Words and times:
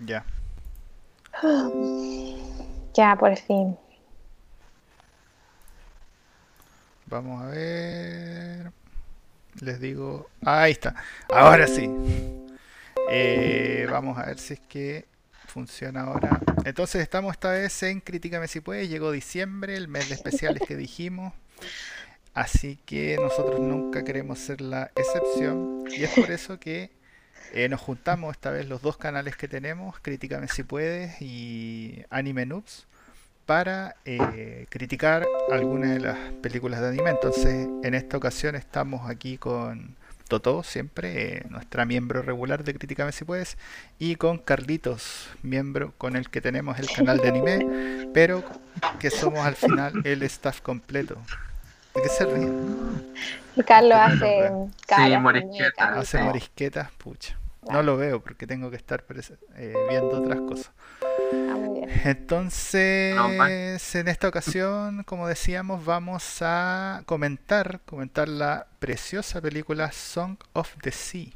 Ya. 0.00 0.24
Ya, 2.96 3.16
por 3.16 3.36
fin. 3.36 3.76
Vamos 7.06 7.42
a 7.42 7.46
ver. 7.46 8.72
Les 9.60 9.80
digo. 9.80 10.28
ahí 10.44 10.70
está. 10.72 10.94
Ahora 11.28 11.66
sí. 11.66 11.90
Eh, 13.10 13.86
vamos 13.90 14.16
a 14.16 14.26
ver 14.26 14.38
si 14.38 14.54
es 14.54 14.60
que 14.60 15.06
funciona 15.48 16.02
ahora. 16.02 16.40
Entonces 16.64 17.02
estamos 17.02 17.32
esta 17.32 17.50
vez 17.50 17.82
en 17.82 18.00
Críticame 18.00 18.46
si 18.46 18.60
puedes. 18.60 18.88
Llegó 18.88 19.10
diciembre, 19.10 19.76
el 19.76 19.88
mes 19.88 20.08
de 20.08 20.14
especiales 20.14 20.62
que 20.66 20.76
dijimos. 20.76 21.32
Así 22.32 22.78
que 22.86 23.16
nosotros 23.20 23.60
nunca 23.60 24.04
queremos 24.04 24.38
ser 24.38 24.60
la 24.60 24.90
excepción. 24.94 25.84
Y 25.90 26.04
es 26.04 26.10
por 26.10 26.30
eso 26.30 26.58
que 26.58 26.90
eh, 27.52 27.68
nos 27.68 27.80
juntamos 27.80 28.32
esta 28.32 28.50
vez 28.50 28.68
los 28.68 28.82
dos 28.82 28.96
canales 28.96 29.36
que 29.36 29.48
tenemos, 29.48 29.98
Críticame 30.00 30.48
si 30.48 30.62
puedes 30.62 31.20
y 31.20 32.04
Anime 32.10 32.46
Noobs, 32.46 32.86
para 33.46 33.96
eh, 34.04 34.66
criticar 34.70 35.26
algunas 35.52 35.90
de 35.90 36.00
las 36.00 36.16
películas 36.42 36.80
de 36.80 36.88
anime. 36.88 37.10
Entonces, 37.10 37.68
en 37.82 37.94
esta 37.94 38.16
ocasión 38.16 38.54
estamos 38.54 39.08
aquí 39.10 39.36
con 39.38 39.96
Toto, 40.28 40.62
siempre, 40.62 41.36
eh, 41.36 41.42
nuestra 41.50 41.84
miembro 41.84 42.22
regular 42.22 42.64
de 42.64 42.74
Críticame 42.74 43.12
si 43.12 43.24
puedes, 43.24 43.58
y 43.98 44.16
con 44.16 44.38
Carlitos, 44.38 45.28
miembro 45.42 45.92
con 45.98 46.16
el 46.16 46.30
que 46.30 46.40
tenemos 46.40 46.78
el 46.78 46.90
canal 46.90 47.18
de 47.18 47.28
anime, 47.28 48.08
pero 48.14 48.42
que 48.98 49.10
somos 49.10 49.44
al 49.46 49.54
final 49.54 49.92
el 50.04 50.22
staff 50.22 50.60
completo. 50.62 51.18
¿De 51.94 52.02
qué 52.02 52.08
se 52.08 52.24
ríe? 52.24 52.48
Y 53.54 53.62
Carlos 53.62 53.98
hace 54.00 54.50
Sí, 54.88 55.16
morisquetas. 55.18 55.96
Hace 55.98 56.22
morisquetas, 56.22 56.90
pucha. 56.92 57.38
No 57.70 57.82
lo 57.82 57.96
veo 57.96 58.20
porque 58.22 58.46
tengo 58.46 58.70
que 58.70 58.76
estar 58.76 59.06
pres- 59.06 59.36
eh, 59.56 59.74
viendo 59.88 60.18
otras 60.20 60.40
cosas. 60.42 60.70
Ah, 61.02 61.56
muy 61.56 61.80
bien. 61.80 61.90
Entonces, 62.04 63.16
No, 63.16 63.28
en 63.46 64.08
esta 64.08 64.28
ocasión, 64.28 65.02
como 65.04 65.26
decíamos, 65.28 65.84
vamos 65.84 66.38
a 66.42 67.02
comentar, 67.06 67.80
comentar 67.86 68.28
la 68.28 68.66
preciosa 68.78 69.40
película 69.40 69.90
Song 69.92 70.36
of 70.52 70.74
the 70.82 70.90
Sea. 70.92 71.32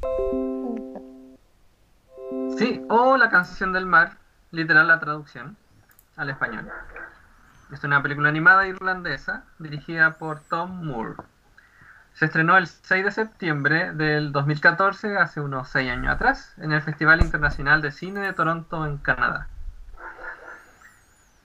Sí, 2.58 2.82
o 2.88 3.16
La 3.16 3.30
canción 3.30 3.72
del 3.72 3.86
mar, 3.86 4.16
literal 4.50 4.88
la 4.88 5.00
traducción 5.00 5.56
al 6.16 6.30
español. 6.30 6.68
Es 7.72 7.84
una 7.84 8.02
película 8.02 8.28
animada 8.28 8.66
irlandesa 8.66 9.44
dirigida 9.58 10.14
por 10.18 10.40
Tom 10.40 10.84
Moore. 10.86 11.14
Se 12.18 12.24
estrenó 12.24 12.56
el 12.56 12.66
6 12.66 13.04
de 13.04 13.10
septiembre 13.12 13.92
del 13.92 14.32
2014, 14.32 15.18
hace 15.18 15.40
unos 15.40 15.68
6 15.68 15.88
años 15.88 16.12
atrás, 16.12 16.52
en 16.58 16.72
el 16.72 16.82
Festival 16.82 17.20
Internacional 17.20 17.80
de 17.80 17.92
Cine 17.92 18.18
de 18.18 18.32
Toronto, 18.32 18.84
en 18.86 18.98
Canadá. 18.98 19.46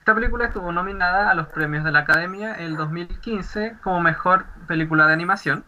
Esta 0.00 0.16
película 0.16 0.46
estuvo 0.46 0.72
nominada 0.72 1.30
a 1.30 1.34
los 1.34 1.46
premios 1.46 1.84
de 1.84 1.92
la 1.92 2.00
Academia 2.00 2.54
el 2.54 2.76
2015 2.76 3.76
como 3.84 4.00
mejor 4.00 4.46
película 4.66 5.06
de 5.06 5.12
animación. 5.12 5.64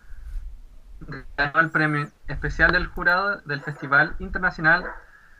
Ganó 1.37 1.61
el 1.61 1.71
premio 1.71 2.09
especial 2.27 2.73
del 2.73 2.89
jurado 2.89 3.37
del 3.43 3.61
Festival 3.61 4.17
Internacional 4.19 4.87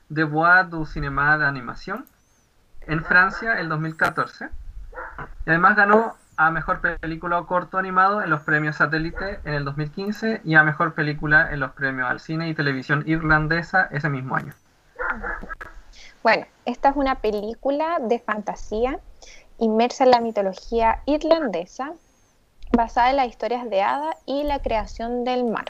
de 0.09 0.23
Bois 0.23 0.71
du 0.71 0.87
Cinéma 0.87 1.39
de 1.39 1.45
Animación 1.45 2.07
en 2.83 3.05
Francia 3.05 3.59
el 3.59 3.69
2014. 3.69 4.49
Y 5.45 5.51
además 5.51 5.75
ganó 5.75 6.17
a 6.37 6.51
mejor 6.51 6.81
película 7.01 7.39
o 7.39 7.47
corto 7.47 7.79
animado 7.79 8.23
en 8.23 8.31
los 8.31 8.43
premios 8.43 8.77
Satélite 8.77 9.41
en 9.45 9.55
el 9.55 9.65
2015 9.65 10.43
y 10.45 10.55
a 10.55 10.63
mejor 10.63 10.95
película 10.95 11.51
en 11.53 11.61
los 11.61 11.73
premios 11.73 12.11
al 12.11 12.21
cine 12.21 12.49
y 12.49 12.55
televisión 12.55 13.03
irlandesa 13.07 13.89
ese 13.91 14.09
mismo 14.09 14.37
año. 14.37 14.53
Bueno, 16.23 16.47
esta 16.65 16.91
es 16.91 16.97
una 16.97 17.17
película 17.17 17.99
de 18.01 18.19
fantasía 18.19 18.99
inmersa 19.59 20.05
en 20.05 20.11
la 20.11 20.21
mitología 20.21 21.01
irlandesa, 21.07 21.93
basada 22.73 23.11
en 23.11 23.17
las 23.17 23.29
historias 23.29 23.69
de 23.71 23.83
Hada 23.83 24.17
y 24.27 24.45
la 24.45 24.59
creación 24.59 25.25
del 25.25 25.45
mar. 25.45 25.67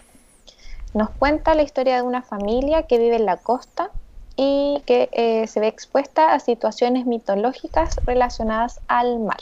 Nos 0.94 1.10
cuenta 1.10 1.54
la 1.54 1.62
historia 1.62 1.96
de 1.96 2.02
una 2.02 2.22
familia 2.22 2.84
que 2.84 2.98
vive 2.98 3.16
en 3.16 3.26
la 3.26 3.36
costa 3.36 3.90
y 4.34 4.82
que 4.86 5.08
eh, 5.12 5.46
se 5.46 5.60
ve 5.60 5.68
expuesta 5.68 6.32
a 6.32 6.40
situaciones 6.40 7.06
mitológicas 7.06 7.96
relacionadas 8.04 8.80
al 8.88 9.18
mar. 9.20 9.38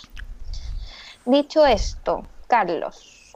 Dicho 1.27 1.65
esto, 1.65 2.27
Carlos, 2.49 3.35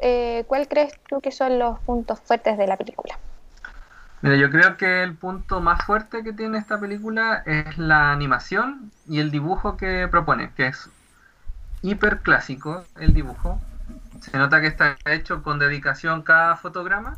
eh, 0.00 0.44
¿cuál 0.48 0.66
crees 0.66 0.94
tú 1.08 1.20
que 1.20 1.30
son 1.30 1.58
los 1.58 1.78
puntos 1.80 2.20
fuertes 2.20 2.58
de 2.58 2.66
la 2.66 2.76
película? 2.76 3.18
Mira, 4.22 4.36
yo 4.36 4.50
creo 4.50 4.76
que 4.76 5.02
el 5.02 5.14
punto 5.14 5.60
más 5.60 5.84
fuerte 5.84 6.22
que 6.22 6.32
tiene 6.32 6.58
esta 6.58 6.78
película 6.78 7.42
es 7.46 7.78
la 7.78 8.12
animación 8.12 8.90
y 9.08 9.20
el 9.20 9.30
dibujo 9.30 9.76
que 9.76 10.08
propone, 10.08 10.52
que 10.56 10.66
es 10.66 10.90
hiper 11.82 12.18
clásico 12.18 12.84
el 12.98 13.14
dibujo. 13.14 13.60
Se 14.20 14.36
nota 14.36 14.60
que 14.60 14.66
está 14.66 14.96
hecho 15.06 15.42
con 15.42 15.58
dedicación 15.58 16.22
cada 16.22 16.56
fotograma 16.56 17.16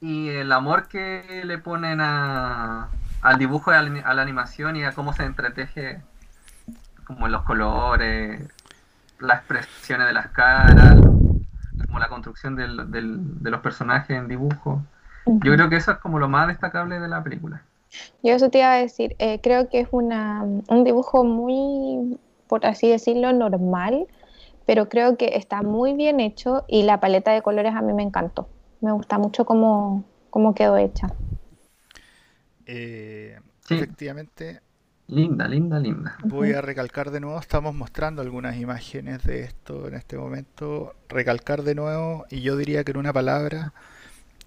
y 0.00 0.30
el 0.30 0.52
amor 0.52 0.88
que 0.88 1.42
le 1.44 1.58
ponen 1.58 2.00
a, 2.00 2.88
al 3.20 3.38
dibujo, 3.38 3.72
y 3.72 3.74
a 3.74 3.82
la, 3.82 4.00
a 4.00 4.14
la 4.14 4.22
animación 4.22 4.76
y 4.76 4.84
a 4.84 4.92
cómo 4.92 5.12
se 5.12 5.24
entreteje, 5.24 6.00
como 7.04 7.28
los 7.28 7.42
colores, 7.42 8.40
las 9.20 9.38
expresiones 9.38 10.06
de 10.06 10.12
las 10.12 10.28
caras, 10.28 10.96
como 11.86 11.98
la 11.98 12.08
construcción 12.08 12.56
del- 12.56 12.90
del- 12.90 13.42
de 13.42 13.50
los 13.50 13.60
personajes 13.60 14.16
en 14.16 14.28
dibujo. 14.28 14.82
Yo 15.26 15.52
creo 15.54 15.68
que 15.68 15.76
eso 15.76 15.92
es 15.92 15.98
como 15.98 16.18
lo 16.18 16.28
más 16.28 16.48
destacable 16.48 16.98
de 16.98 17.08
la 17.08 17.22
película. 17.22 17.62
Yo 18.22 18.34
eso 18.34 18.50
te 18.50 18.58
iba 18.58 18.72
a 18.72 18.76
decir, 18.76 19.16
eh, 19.18 19.40
creo 19.40 19.68
que 19.68 19.80
es 19.80 19.88
una, 19.92 20.42
un 20.42 20.84
dibujo 20.84 21.24
muy, 21.24 22.18
por 22.46 22.66
así 22.66 22.88
decirlo, 22.88 23.32
normal, 23.32 24.06
pero 24.66 24.88
creo 24.88 25.16
que 25.16 25.36
está 25.36 25.62
muy 25.62 25.94
bien 25.94 26.20
hecho 26.20 26.64
y 26.68 26.82
la 26.82 27.00
paleta 27.00 27.32
de 27.32 27.42
colores 27.42 27.74
a 27.74 27.82
mí 27.82 27.92
me 27.92 28.02
encantó. 28.02 28.48
Me 28.80 28.92
gusta 28.92 29.18
mucho 29.18 29.44
cómo, 29.44 30.04
cómo 30.30 30.54
quedó 30.54 30.76
hecha. 30.76 31.08
Eh, 32.66 33.38
Sí. 33.66 33.74
Efectivamente, 33.74 34.60
Linda, 35.08 35.48
linda, 35.48 35.80
linda. 35.80 36.18
Voy 36.22 36.52
a 36.52 36.60
recalcar 36.60 37.10
de 37.10 37.18
nuevo, 37.20 37.40
estamos 37.40 37.74
mostrando 37.74 38.20
algunas 38.20 38.58
imágenes 38.58 39.24
de 39.24 39.40
esto 39.40 39.88
en 39.88 39.94
este 39.94 40.18
momento. 40.18 40.94
Recalcar 41.08 41.62
de 41.62 41.74
nuevo, 41.74 42.26
y 42.30 42.42
yo 42.42 42.58
diría 42.58 42.84
que 42.84 42.90
en 42.90 42.98
una 42.98 43.14
palabra 43.14 43.72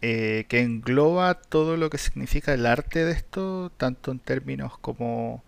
eh, 0.04 0.46
que 0.50 0.62
engloba 0.62 1.34
todo 1.34 1.78
lo 1.78 1.90
que 1.90 1.98
significa 1.98 2.54
el 2.54 2.68
arte 2.68 3.04
de 3.06 3.12
esto, 3.12 3.72
tanto 3.76 4.12
en 4.12 4.20
términos 4.20 4.78
como 4.78 5.44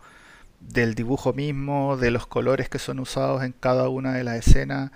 del 0.60 0.96
dibujo 0.96 1.32
mismo, 1.32 1.96
de 1.96 2.10
los 2.10 2.26
colores 2.26 2.68
que 2.68 2.80
son 2.80 3.00
usados 3.00 3.44
en 3.44 3.52
cada 3.52 3.90
una 3.90 4.14
de 4.14 4.24
las 4.24 4.38
escenas, 4.38 4.90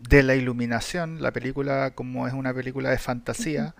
de 0.00 0.24
la 0.24 0.34
iluminación. 0.34 1.22
La 1.22 1.30
película, 1.30 1.92
como 1.94 2.26
es 2.26 2.34
una 2.34 2.52
película 2.52 2.90
de 2.90 2.98
fantasía, 2.98 3.76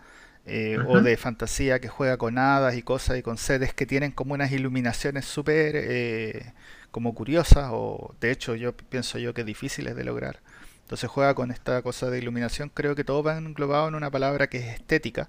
eh, 0.51 0.79
o 0.79 1.01
de 1.01 1.17
fantasía 1.17 1.81
que 1.81 1.89
juega 1.89 2.17
con 2.17 2.39
hadas 2.39 2.75
y 2.75 2.83
cosas 2.83 3.19
y 3.19 3.23
con 3.23 3.39
seres 3.39 3.73
que 3.73 3.87
tienen 3.87 4.11
como 4.11 4.35
unas 4.35 4.51
iluminaciones 4.53 5.25
súper 5.25 5.75
eh, 5.77 6.53
como 6.91 7.15
curiosas 7.15 7.69
o 7.73 8.15
de 8.21 8.33
hecho 8.33 8.57
yo 8.57 8.77
pienso 8.77 9.19
yo 9.19 9.33
que 9.33 9.45
difíciles 9.45 9.95
de 9.97 10.05
lograr. 10.05 10.41
Entonces 10.83 11.09
juega 11.09 11.35
con 11.35 11.53
esta 11.53 11.83
cosa 11.83 12.11
de 12.11 12.19
iluminación. 12.19 12.69
Creo 12.75 12.97
que 12.97 13.05
todo 13.05 13.23
va 13.23 13.39
englobado 13.39 13.87
en 13.87 13.95
una 13.95 14.11
palabra 14.11 14.49
que 14.49 14.59
es 14.59 14.67
estética. 14.75 15.29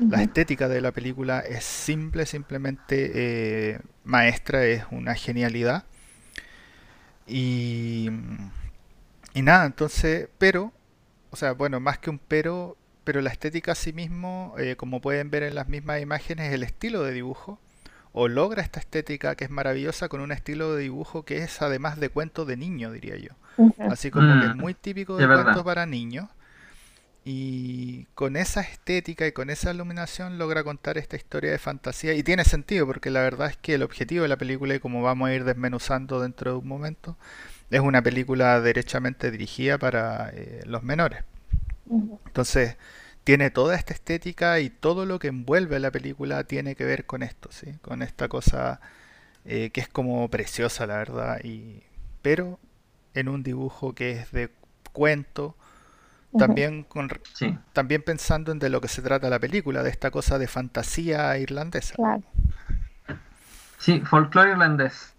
La 0.00 0.22
estética 0.22 0.66
de 0.66 0.80
la 0.80 0.92
película 0.92 1.40
es 1.40 1.62
simple, 1.62 2.26
simplemente 2.26 3.12
eh, 3.14 3.80
maestra, 4.02 4.64
es 4.64 4.84
una 4.90 5.14
genialidad. 5.14 5.84
Y, 7.26 8.10
y 9.34 9.42
nada, 9.42 9.66
entonces, 9.66 10.28
pero, 10.38 10.72
o 11.30 11.36
sea, 11.36 11.52
bueno, 11.52 11.78
más 11.80 11.98
que 11.98 12.10
un 12.10 12.18
pero, 12.18 12.76
pero 13.04 13.20
la 13.20 13.30
estética 13.30 13.72
a 13.72 13.74
sí 13.74 13.92
mismo, 13.92 14.54
eh, 14.58 14.76
como 14.76 15.00
pueden 15.00 15.30
ver 15.30 15.42
en 15.42 15.54
las 15.54 15.68
mismas 15.68 16.00
imágenes, 16.00 16.52
el 16.52 16.62
estilo 16.62 17.02
de 17.02 17.12
dibujo, 17.12 17.58
o 18.12 18.28
logra 18.28 18.62
esta 18.62 18.80
estética 18.80 19.34
que 19.36 19.44
es 19.44 19.50
maravillosa 19.50 20.08
con 20.08 20.20
un 20.20 20.32
estilo 20.32 20.74
de 20.74 20.82
dibujo 20.82 21.24
que 21.24 21.38
es 21.38 21.62
además 21.62 21.98
de 22.00 22.08
cuento 22.08 22.44
de 22.44 22.56
niño, 22.56 22.90
diría 22.92 23.16
yo. 23.16 23.30
Así 23.78 24.10
como 24.10 24.40
que 24.40 24.46
es 24.46 24.54
Mm, 24.54 24.60
muy 24.60 24.74
típico 24.74 25.16
de 25.16 25.26
cuento 25.26 25.64
para 25.64 25.86
niños. 25.86 26.28
Y 27.24 28.06
con 28.14 28.36
esa 28.36 28.62
estética 28.62 29.26
y 29.26 29.32
con 29.32 29.50
esa 29.50 29.72
iluminación 29.72 30.38
logra 30.38 30.64
contar 30.64 30.96
esta 30.98 31.16
historia 31.16 31.50
de 31.50 31.58
fantasía. 31.58 32.14
Y 32.14 32.22
tiene 32.22 32.44
sentido, 32.44 32.86
porque 32.86 33.10
la 33.10 33.20
verdad 33.20 33.50
es 33.50 33.56
que 33.58 33.74
el 33.74 33.82
objetivo 33.82 34.22
de 34.22 34.28
la 34.28 34.38
película, 34.38 34.74
y 34.74 34.80
como 34.80 35.02
vamos 35.02 35.28
a 35.28 35.34
ir 35.34 35.44
desmenuzando 35.44 36.20
dentro 36.20 36.52
de 36.52 36.58
un 36.58 36.68
momento, 36.68 37.16
es 37.70 37.80
una 37.80 38.02
película 38.02 38.60
derechamente 38.60 39.30
dirigida 39.30 39.78
para 39.78 40.30
eh, 40.34 40.62
los 40.66 40.82
menores. 40.82 41.22
Entonces, 42.26 42.76
tiene 43.24 43.50
toda 43.50 43.76
esta 43.76 43.92
estética 43.92 44.60
y 44.60 44.70
todo 44.70 45.06
lo 45.06 45.18
que 45.18 45.28
envuelve 45.28 45.78
la 45.80 45.90
película 45.90 46.44
tiene 46.44 46.74
que 46.74 46.84
ver 46.84 47.06
con 47.06 47.22
esto, 47.22 47.50
¿sí? 47.52 47.74
Con 47.82 48.02
esta 48.02 48.28
cosa 48.28 48.80
eh, 49.44 49.70
que 49.72 49.80
es 49.80 49.88
como 49.88 50.28
preciosa, 50.30 50.86
la 50.86 50.98
verdad, 50.98 51.40
y 51.44 51.82
pero 52.22 52.58
en 53.14 53.28
un 53.28 53.42
dibujo 53.42 53.94
que 53.94 54.12
es 54.12 54.32
de 54.32 54.50
cuento, 54.92 55.56
también 56.36 56.84
con, 56.84 57.10
Sí. 57.34 57.58
también 57.72 58.02
pensando 58.02 58.52
en 58.52 58.58
de 58.58 58.70
lo 58.70 58.80
que 58.80 58.88
se 58.88 59.02
trata 59.02 59.30
la 59.30 59.38
película, 59.38 59.82
de 59.82 59.90
esta 59.90 60.10
cosa 60.10 60.38
de 60.38 60.48
fantasía 60.48 61.36
irlandesa. 61.38 61.94
Claro. 61.94 62.22
Sí, 63.78 64.00
folclore 64.00 64.50
irlandés. 64.52 65.14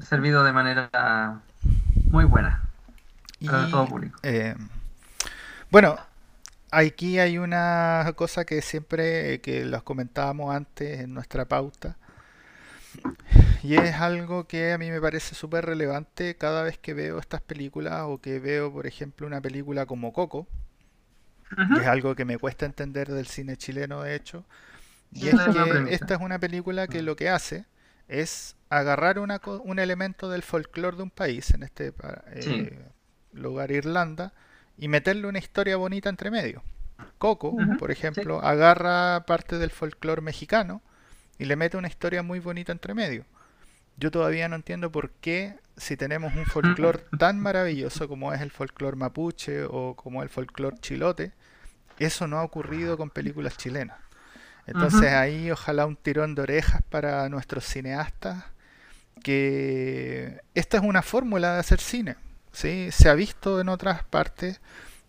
Servido 0.00 0.44
de 0.44 0.52
manera 0.52 1.40
muy 2.10 2.24
buena. 2.24 2.62
Para 3.44 3.68
todo 3.70 3.86
público. 3.86 4.18
eh, 4.22 4.54
bueno, 5.70 5.98
aquí 6.72 7.18
hay 7.18 7.38
una 7.38 8.12
cosa 8.16 8.44
que 8.44 8.62
siempre, 8.62 9.40
que 9.42 9.64
los 9.64 9.82
comentábamos 9.84 10.54
antes 10.54 11.00
en 11.00 11.14
nuestra 11.14 11.46
pauta, 11.46 11.98
y 13.62 13.74
es 13.74 13.94
algo 13.96 14.46
que 14.46 14.72
a 14.72 14.78
mí 14.78 14.90
me 14.90 15.00
parece 15.00 15.34
súper 15.34 15.64
relevante 15.66 16.36
cada 16.36 16.62
vez 16.62 16.78
que 16.78 16.94
veo 16.94 17.18
estas 17.18 17.40
películas 17.40 18.02
o 18.06 18.20
que 18.20 18.38
veo, 18.38 18.72
por 18.72 18.86
ejemplo, 18.86 19.26
una 19.26 19.40
película 19.40 19.86
como 19.86 20.12
Coco, 20.12 20.46
Ujú. 21.58 21.78
es 21.78 21.86
algo 21.86 22.14
que 22.14 22.24
me 22.24 22.38
cuesta 22.38 22.66
entender 22.66 23.08
del 23.10 23.26
cine 23.26 23.56
chileno, 23.56 24.02
de 24.02 24.14
hecho, 24.14 24.44
y 25.14 25.28
es 25.28 25.48
que 25.48 25.82
esta 25.86 26.14
es 26.14 26.20
una 26.20 26.38
película 26.40 26.88
que 26.88 27.02
lo 27.02 27.16
que 27.16 27.30
hace 27.30 27.66
es 28.08 28.56
agarrar 28.70 29.18
una 29.20 29.40
un 29.64 29.78
elemento 29.80 30.30
del 30.30 30.42
folclore 30.42 30.96
de 30.98 31.04
un 31.04 31.10
país, 31.10 31.52
en 31.52 31.62
este 31.64 31.92
Sí. 32.38 32.68
eh, 32.68 32.86
lugar 33.32 33.70
Irlanda, 33.72 34.32
y 34.78 34.88
meterle 34.88 35.26
una 35.28 35.38
historia 35.38 35.76
bonita 35.76 36.08
entre 36.08 36.30
medio. 36.30 36.62
Coco, 37.18 37.56
por 37.78 37.90
Sí. 37.92 37.98
ejemplo, 37.98 38.40
agarra 38.42 39.24
parte 39.26 39.58
del 39.58 39.70
folclore 39.70 40.20
mexicano 40.22 40.82
y 41.38 41.44
le 41.44 41.56
mete 41.56 41.76
una 41.76 41.88
historia 41.88 42.22
muy 42.22 42.40
bonita 42.40 42.72
entre 42.72 42.94
medio. 42.94 43.24
Yo 43.96 44.10
todavía 44.10 44.48
no 44.48 44.56
entiendo 44.56 44.90
por 44.90 45.10
qué, 45.10 45.56
si 45.76 45.96
tenemos 45.96 46.34
un 46.34 46.44
folclore 46.46 47.04
tan 47.18 47.40
maravilloso 47.40 48.08
como 48.08 48.32
es 48.32 48.40
el 48.40 48.50
folclore 48.50 48.96
mapuche 48.96 49.64
o 49.64 49.94
como 49.94 50.22
el 50.22 50.28
folclore 50.28 50.76
chilote, 50.78 51.32
eso 51.98 52.26
no 52.26 52.38
ha 52.38 52.42
ocurrido 52.42 52.96
con 52.96 53.10
películas 53.10 53.56
chilenas. 53.56 53.98
Entonces 54.66 55.12
ahí 55.12 55.50
ojalá 55.50 55.86
un 55.86 55.94
tirón 55.96 56.34
de 56.34 56.42
orejas 56.42 56.80
para 56.90 57.28
nuestros 57.28 57.64
cineastas, 57.66 58.44
que 59.22 60.40
esta 60.54 60.78
es 60.78 60.82
una 60.82 61.02
fórmula 61.02 61.54
de 61.54 61.60
hacer 61.60 61.80
cine, 61.80 62.16
¿sí? 62.54 62.90
Se 62.92 63.10
ha 63.10 63.14
visto 63.14 63.60
en 63.60 63.68
otras 63.70 64.04
partes, 64.04 64.60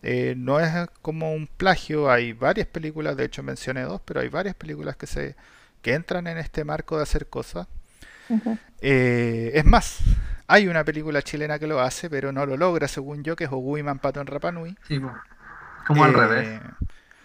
eh, 0.03 0.35
no 0.37 0.59
es 0.61 0.71
como 1.03 1.33
un 1.33 1.47
plagio, 1.47 2.11
hay 2.11 2.33
varias 2.33 2.67
películas, 2.67 3.17
de 3.17 3.25
hecho 3.25 3.43
mencioné 3.43 3.83
dos, 3.83 4.01
pero 4.05 4.21
hay 4.21 4.29
varias 4.29 4.55
películas 4.55 4.97
que 4.97 5.07
se 5.07 5.35
que 5.83 5.93
entran 5.95 6.27
en 6.27 6.39
este 6.39 6.65
marco 6.65 6.97
de 6.97 7.03
hacer 7.03 7.27
cosas. 7.29 7.67
Eh, 8.81 9.51
es 9.55 9.65
más, 9.65 9.99
hay 10.47 10.67
una 10.67 10.83
película 10.83 11.21
chilena 11.21 11.59
que 11.59 11.67
lo 11.67 11.79
hace, 11.81 12.09
pero 12.09 12.31
no 12.31 12.45
lo 12.45 12.57
logra, 12.57 12.87
según 12.87 13.23
yo, 13.23 13.35
que 13.35 13.45
es 13.45 13.51
Ogui 13.51 13.83
Mampato 13.83 14.21
en 14.21 14.27
Rapanui. 14.27 14.77
Sí, 14.87 14.99
como 15.87 16.03
al 16.03 16.13
Eh, 16.13 16.15
revés. 16.15 16.61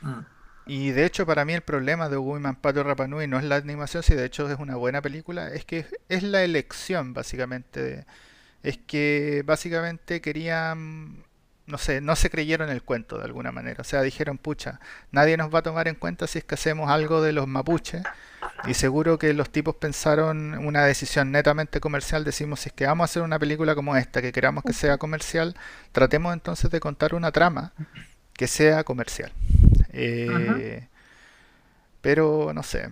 Mm. 0.03 0.21
Y 0.67 0.91
de 0.93 1.05
hecho, 1.05 1.27
para 1.27 1.45
mí 1.45 1.53
el 1.55 1.63
problema 1.63 2.09
de 2.09 2.17
Ogui 2.17 2.39
Mampato 2.41 2.81
en 2.81 2.87
Rapanui 2.87 3.27
no 3.27 3.39
es 3.39 3.45
la 3.45 3.57
animación, 3.57 4.03
si 4.03 4.15
de 4.15 4.25
hecho 4.27 4.49
es 4.51 4.59
una 4.59 4.77
buena 4.77 5.03
película, 5.03 5.49
es 5.53 5.65
que 5.65 5.81
es, 5.81 5.87
es 6.09 6.23
la 6.23 6.43
elección, 6.45 7.13
básicamente. 7.15 7.83
de- 7.83 8.07
es 8.63 8.79
que 8.79 9.43
básicamente 9.47 10.21
querían, 10.21 11.25
no 11.67 11.79
sé, 11.79 12.01
no 12.01 12.17
se 12.17 12.31
creyeron 12.31 12.71
el 12.71 12.83
cuento 12.83 13.19
de 13.19 13.25
alguna 13.25 13.53
manera. 13.53 13.81
O 13.81 13.85
sea, 13.85 14.03
dijeron, 14.03 14.39
pucha, 14.39 14.81
nadie 15.13 15.37
nos 15.37 15.55
va 15.55 15.61
a 15.61 15.63
tomar 15.63 15.89
en 15.89 15.95
cuenta 15.95 16.27
si 16.27 16.39
es 16.39 16.45
que 16.45 16.55
hacemos 16.55 16.91
algo 16.91 17.23
de 17.23 17.33
los 17.33 17.47
mapuches. 17.47 18.03
Y 18.67 18.75
seguro 18.75 19.19
que 19.19 19.33
los 19.35 19.51
tipos 19.51 19.77
pensaron 19.77 20.59
una 20.67 20.85
decisión 20.85 21.33
netamente 21.33 21.81
comercial. 21.81 22.25
Decimos, 22.25 22.61
si 22.61 22.69
es 22.71 22.73
que 22.75 22.87
vamos 22.87 23.05
a 23.05 23.07
hacer 23.11 23.23
una 23.23 23.39
película 23.39 23.75
como 23.75 23.97
esta, 23.97 24.23
que 24.23 24.33
queramos 24.33 24.65
que 24.65 24.73
sea 24.73 24.99
comercial, 24.99 25.57
tratemos 25.93 26.33
entonces 26.35 26.71
de 26.71 26.81
contar 26.81 27.15
una 27.15 27.33
trama 27.33 27.73
que 28.35 28.47
sea 28.49 28.85
comercial. 28.85 29.33
Eh, 29.93 30.87
pero 32.01 32.53
no 32.55 32.63
sé, 32.63 32.89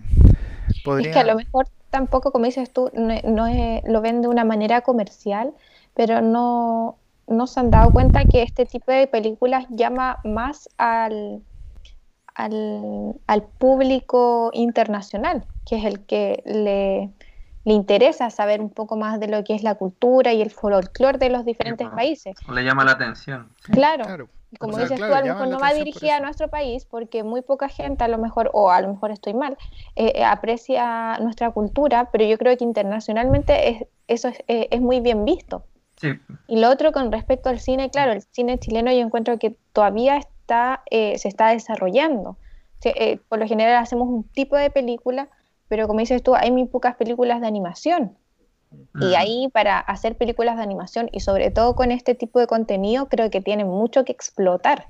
Es 0.67 0.81
podría... 0.83 1.11
que 1.11 1.19
a 1.19 1.23
lo 1.23 1.35
mejor 1.35 1.67
tampoco, 1.89 2.31
como 2.31 2.45
dices 2.45 2.71
tú, 2.71 2.89
no, 2.93 3.15
no 3.23 3.47
es- 3.47 3.81
lo 3.85 4.01
ven 4.01 4.21
de 4.21 4.27
una 4.27 4.43
manera 4.45 4.81
comercial, 4.81 5.53
pero 5.93 6.21
no, 6.21 6.97
no 7.27 7.47
se 7.47 7.59
han 7.59 7.71
dado 7.71 7.91
cuenta 7.91 8.25
que 8.25 8.41
este 8.43 8.65
tipo 8.65 8.91
de 8.91 9.07
películas 9.07 9.65
llama 9.69 10.19
más 10.23 10.69
al, 10.77 11.41
al, 12.35 13.15
al 13.27 13.43
público 13.43 14.51
internacional, 14.53 15.45
que 15.65 15.77
es 15.77 15.85
el 15.85 16.05
que 16.05 16.41
le, 16.45 17.09
le 17.65 17.73
interesa 17.73 18.29
saber 18.29 18.61
un 18.61 18.69
poco 18.69 18.95
más 18.95 19.19
de 19.19 19.27
lo 19.27 19.43
que 19.43 19.55
es 19.55 19.63
la 19.63 19.75
cultura 19.75 20.33
y 20.33 20.41
el 20.41 20.51
folclore 20.51 21.17
de 21.17 21.29
los 21.29 21.45
diferentes 21.45 21.87
países. 21.89 22.35
Le 22.49 22.63
llama 22.63 22.85
la 22.85 22.91
atención. 22.91 23.49
sí. 23.65 23.73
Claro. 23.73 24.29
Como 24.57 24.73
O 24.73 24.75
sea, 24.77 24.83
dices 24.85 24.97
claro, 24.97 25.13
tú, 25.13 25.17
a 25.17 25.21
lo 25.21 25.33
mejor 25.33 25.47
no 25.47 25.59
va 25.59 25.73
dirigida 25.73 26.15
a 26.15 26.19
nuestro 26.21 26.47
país 26.47 26.85
porque 26.85 27.23
muy 27.23 27.41
poca 27.43 27.69
gente 27.69 28.03
a 28.03 28.07
lo 28.07 28.17
mejor, 28.17 28.49
o 28.53 28.71
a 28.71 28.81
lo 28.81 28.87
mejor 28.87 29.11
estoy 29.11 29.33
mal, 29.35 29.57
eh, 29.95 30.13
eh, 30.15 30.23
aprecia 30.23 31.17
nuestra 31.19 31.51
cultura, 31.51 32.09
pero 32.11 32.25
yo 32.25 32.37
creo 32.37 32.57
que 32.57 32.63
internacionalmente 32.63 33.69
es, 33.69 33.85
eso 34.07 34.27
es, 34.29 34.39
eh, 34.47 34.67
es 34.71 34.81
muy 34.81 35.01
bien 35.01 35.23
visto. 35.23 35.65
Sí. 35.97 36.09
Y 36.47 36.59
lo 36.59 36.69
otro 36.69 36.91
con 36.91 37.11
respecto 37.11 37.49
al 37.49 37.59
cine, 37.59 37.91
claro, 37.91 38.11
el 38.13 38.23
cine 38.23 38.57
chileno 38.57 38.91
yo 38.91 38.99
encuentro 39.01 39.37
que 39.37 39.55
todavía 39.73 40.17
está, 40.17 40.81
eh, 40.89 41.17
se 41.19 41.27
está 41.27 41.49
desarrollando. 41.49 42.37
Se- 42.79 43.19
por 43.29 43.37
lo 43.39 43.47
general 43.47 43.75
hacemos 43.75 44.07
un 44.07 44.23
tipo 44.23 44.55
de 44.55 44.69
película, 44.71 45.29
pero 45.67 45.85
como 45.87 45.99
dices 45.99 46.23
tú, 46.23 46.33
hay 46.33 46.49
muy 46.51 46.65
pocas 46.65 46.95
películas 46.95 47.41
de 47.41 47.47
animación. 47.47 48.17
Y 48.71 49.05
Mm. 49.05 49.13
ahí 49.17 49.49
para 49.51 49.79
hacer 49.79 50.15
películas 50.17 50.57
de 50.57 50.63
animación 50.63 51.09
y 51.11 51.21
sobre 51.21 51.49
todo 51.51 51.75
con 51.75 51.91
este 51.91 52.13
tipo 52.15 52.39
de 52.39 52.47
contenido, 52.47 53.07
creo 53.09 53.29
que 53.31 53.41
tienen 53.41 53.67
mucho 53.67 54.05
que 54.05 54.11
explotar. 54.11 54.85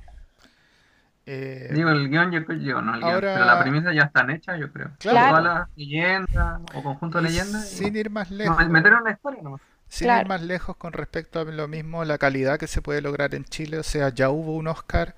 eh, 1.26 1.70
Digo, 1.74 1.90
el 1.90 2.10
guion, 2.10 2.32
yo, 2.32 2.40
yo 2.54 2.82
no 2.82 2.96
el 2.96 3.02
guion, 3.02 3.14
Ahora- 3.14 3.34
pero 3.36 3.46
la 3.46 3.60
premisa 3.62 3.94
ya 3.94 4.04
están 4.04 4.32
hechas, 4.32 4.60
yo 4.60 4.72
creo. 4.72 4.90
Claro. 4.98 5.30
Todas 5.38 5.44
las 5.44 5.70
leyendas 5.76 6.60
o 6.74 6.82
conjunto 6.84 7.20
de 7.20 7.26
leyendas. 7.30 7.72
y- 7.74 7.76
sin 7.86 7.96
ir 7.96 8.10
más 8.10 8.32
no, 8.32 8.38
lejos, 8.38 8.68
meter 8.70 8.94
una 8.96 9.12
historia 9.12 9.42
nomás. 9.44 9.62
sin 9.88 10.06
Claro. 10.06 10.22
ir 10.22 10.28
más 10.28 10.42
lejos 10.42 10.76
con 10.78 10.92
respecto 10.94 11.40
a 11.40 11.44
lo 11.44 11.68
mismo, 11.68 12.04
la 12.04 12.18
calidad 12.18 12.58
que 12.58 12.66
se 12.68 12.82
puede 12.82 13.02
lograr 13.02 13.36
en 13.36 13.46
Chile, 13.46 13.78
o 13.78 13.84
sea, 13.84 14.10
ya 14.10 14.30
hubo 14.32 14.56
un 14.56 14.68
Oscar 14.70 15.14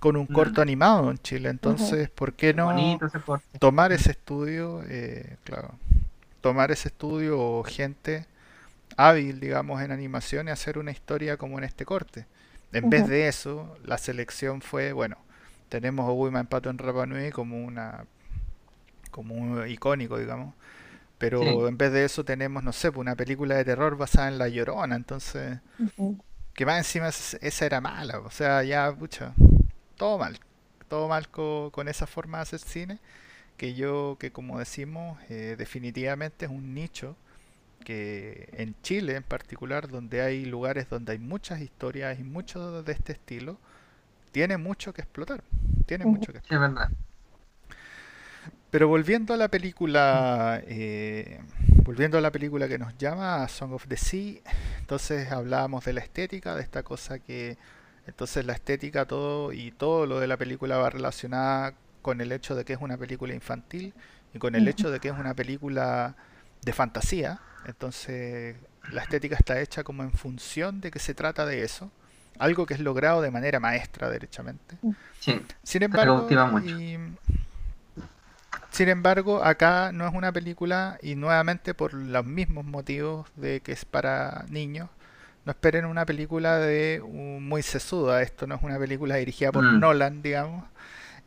con 0.00 0.16
un 0.16 0.26
Mm. 0.28 0.32
corto 0.32 0.62
animado 0.62 1.10
en 1.10 1.18
Chile, 1.18 1.48
entonces, 1.48 2.08
¿por 2.10 2.34
qué 2.34 2.54
no 2.54 2.66
Bonito 2.66 3.06
ese 3.06 3.18
corte. 3.20 3.58
tomar 3.58 3.90
ese 3.92 4.12
estudio, 4.12 4.82
eh, 4.88 5.36
claro, 5.44 5.70
tomar 6.42 6.72
ese 6.72 6.88
estudio 6.90 7.40
o 7.40 7.64
gente 7.64 8.26
hábil, 8.96 9.40
digamos, 9.40 9.82
en 9.82 9.92
animación 9.92 10.48
y 10.48 10.50
hacer 10.52 10.78
una 10.78 10.90
historia 10.92 11.36
como 11.38 11.58
en 11.58 11.64
este 11.64 11.84
corte? 11.86 12.26
En 12.72 12.88
vez 12.90 13.06
de 13.06 13.28
eso, 13.28 13.76
la 13.84 13.98
selección 13.98 14.62
fue, 14.62 14.92
bueno, 14.92 15.18
tenemos 15.70 16.06
a 16.08 16.10
Ogui 16.12 16.32
Pato 16.46 16.70
en 16.70 16.78
Rapa 16.78 17.06
Nui 17.06 17.30
como 17.32 17.62
una 17.64 18.06
como 19.10 19.34
un 19.34 19.68
icónico, 19.68 20.18
digamos. 20.18 20.54
Pero 21.18 21.68
Sí. 21.68 21.68
en 21.68 21.78
vez 21.78 21.92
de 21.92 22.04
eso 22.04 22.24
tenemos, 22.24 22.64
no 22.64 22.72
sé, 22.72 22.92
pues, 22.92 23.00
una 23.02 23.16
película 23.16 23.56
de 23.56 23.64
terror 23.64 23.96
basada 23.96 24.28
en 24.28 24.38
La 24.38 24.48
Llorona, 24.48 24.96
entonces, 24.96 25.60
que 26.54 26.66
más 26.66 26.78
encima 26.78 27.08
es- 27.08 27.38
esa 27.42 27.66
era 27.66 27.80
mala, 27.80 28.20
o 28.20 28.30
sea, 28.30 28.62
ya, 28.64 28.92
pucha, 28.94 29.34
todo 29.96 30.18
mal, 30.18 30.40
todo 30.88 31.08
mal 31.08 31.28
co- 31.30 31.70
con, 31.72 31.88
esa 31.88 32.06
forma 32.06 32.38
de 32.38 32.42
hacer 32.42 32.60
cine, 32.60 33.00
que 33.62 33.74
yo, 33.74 34.16
que 34.18 34.32
como 34.32 34.58
decimos, 34.58 35.16
eh, 35.28 35.54
definitivamente 35.56 36.46
es 36.46 36.50
un 36.50 36.74
nicho 36.74 37.14
que 37.84 38.48
en 38.54 38.74
Chile 38.82 39.14
en 39.14 39.22
particular, 39.22 39.86
donde 39.86 40.20
hay 40.20 40.44
lugares 40.44 40.88
donde 40.90 41.12
hay 41.12 41.20
muchas 41.20 41.60
historias 41.60 42.18
y 42.18 42.24
mucho 42.24 42.82
de 42.82 42.92
este 42.92 43.12
estilo, 43.12 43.58
tiene 44.32 44.56
mucho 44.56 44.92
que 44.92 45.02
explotar, 45.02 45.44
tiene 45.86 46.06
mucho 46.06 46.32
que 46.32 46.40
Sí, 46.40 46.46
es 46.50 46.58
verdad. 46.58 46.90
pero 48.72 48.88
volviendo 48.88 49.32
a 49.32 49.36
la 49.36 49.46
película, 49.46 50.60
eh, 50.66 51.38
volviendo 51.84 52.18
a 52.18 52.20
la 52.20 52.32
película 52.32 52.66
que 52.66 52.78
nos 52.78 52.98
llama, 52.98 53.46
Song 53.46 53.74
of 53.74 53.86
the 53.86 53.96
Sea, 53.96 54.40
entonces 54.80 55.30
hablábamos 55.30 55.84
de 55.84 55.92
la 55.92 56.00
estética, 56.00 56.56
de 56.56 56.62
esta 56.62 56.82
cosa 56.82 57.20
que, 57.20 57.56
entonces 58.08 58.44
la 58.44 58.54
estética 58.54 59.04
todo 59.06 59.52
y 59.52 59.70
todo 59.70 60.06
lo 60.06 60.18
de 60.18 60.26
la 60.26 60.36
película 60.36 60.78
va 60.78 60.90
relacionada 60.90 61.74
con 62.02 62.20
el 62.20 62.32
hecho 62.32 62.54
de 62.54 62.64
que 62.64 62.72
es 62.74 62.80
una 62.80 62.96
película 62.98 63.32
infantil 63.34 63.94
y 64.34 64.38
con 64.38 64.54
el 64.54 64.66
hecho 64.68 64.90
de 64.90 65.00
que 65.00 65.08
es 65.08 65.14
una 65.18 65.34
película 65.34 66.14
de 66.62 66.72
fantasía, 66.72 67.38
entonces 67.66 68.56
la 68.90 69.02
estética 69.02 69.36
está 69.36 69.60
hecha 69.60 69.84
como 69.84 70.02
en 70.02 70.12
función 70.12 70.80
de 70.80 70.90
que 70.90 70.98
se 70.98 71.14
trata 71.14 71.46
de 71.46 71.62
eso, 71.62 71.90
algo 72.38 72.66
que 72.66 72.74
es 72.74 72.80
logrado 72.80 73.20
de 73.22 73.30
manera 73.30 73.60
maestra, 73.60 74.10
derechamente. 74.10 74.76
Sí. 75.20 75.40
Sin 75.62 75.82
embargo, 75.84 76.26
y- 76.68 76.98
sin 78.70 78.88
embargo, 78.88 79.44
acá 79.44 79.92
no 79.92 80.06
es 80.06 80.14
una 80.14 80.32
película 80.32 80.98
y 81.02 81.14
nuevamente 81.14 81.74
por 81.74 81.92
los 81.94 82.24
mismos 82.24 82.64
motivos 82.64 83.28
de 83.36 83.60
que 83.60 83.72
es 83.72 83.84
para 83.84 84.44
niños, 84.48 84.88
no 85.44 85.52
esperen 85.52 85.84
una 85.84 86.06
película 86.06 86.58
de 86.58 87.02
un- 87.04 87.46
muy 87.46 87.62
sesuda. 87.62 88.22
Esto 88.22 88.46
no 88.46 88.54
es 88.54 88.62
una 88.62 88.78
película 88.78 89.16
dirigida 89.16 89.52
por 89.52 89.64
Mm. 89.64 89.80
Nolan, 89.80 90.22
digamos. 90.22 90.64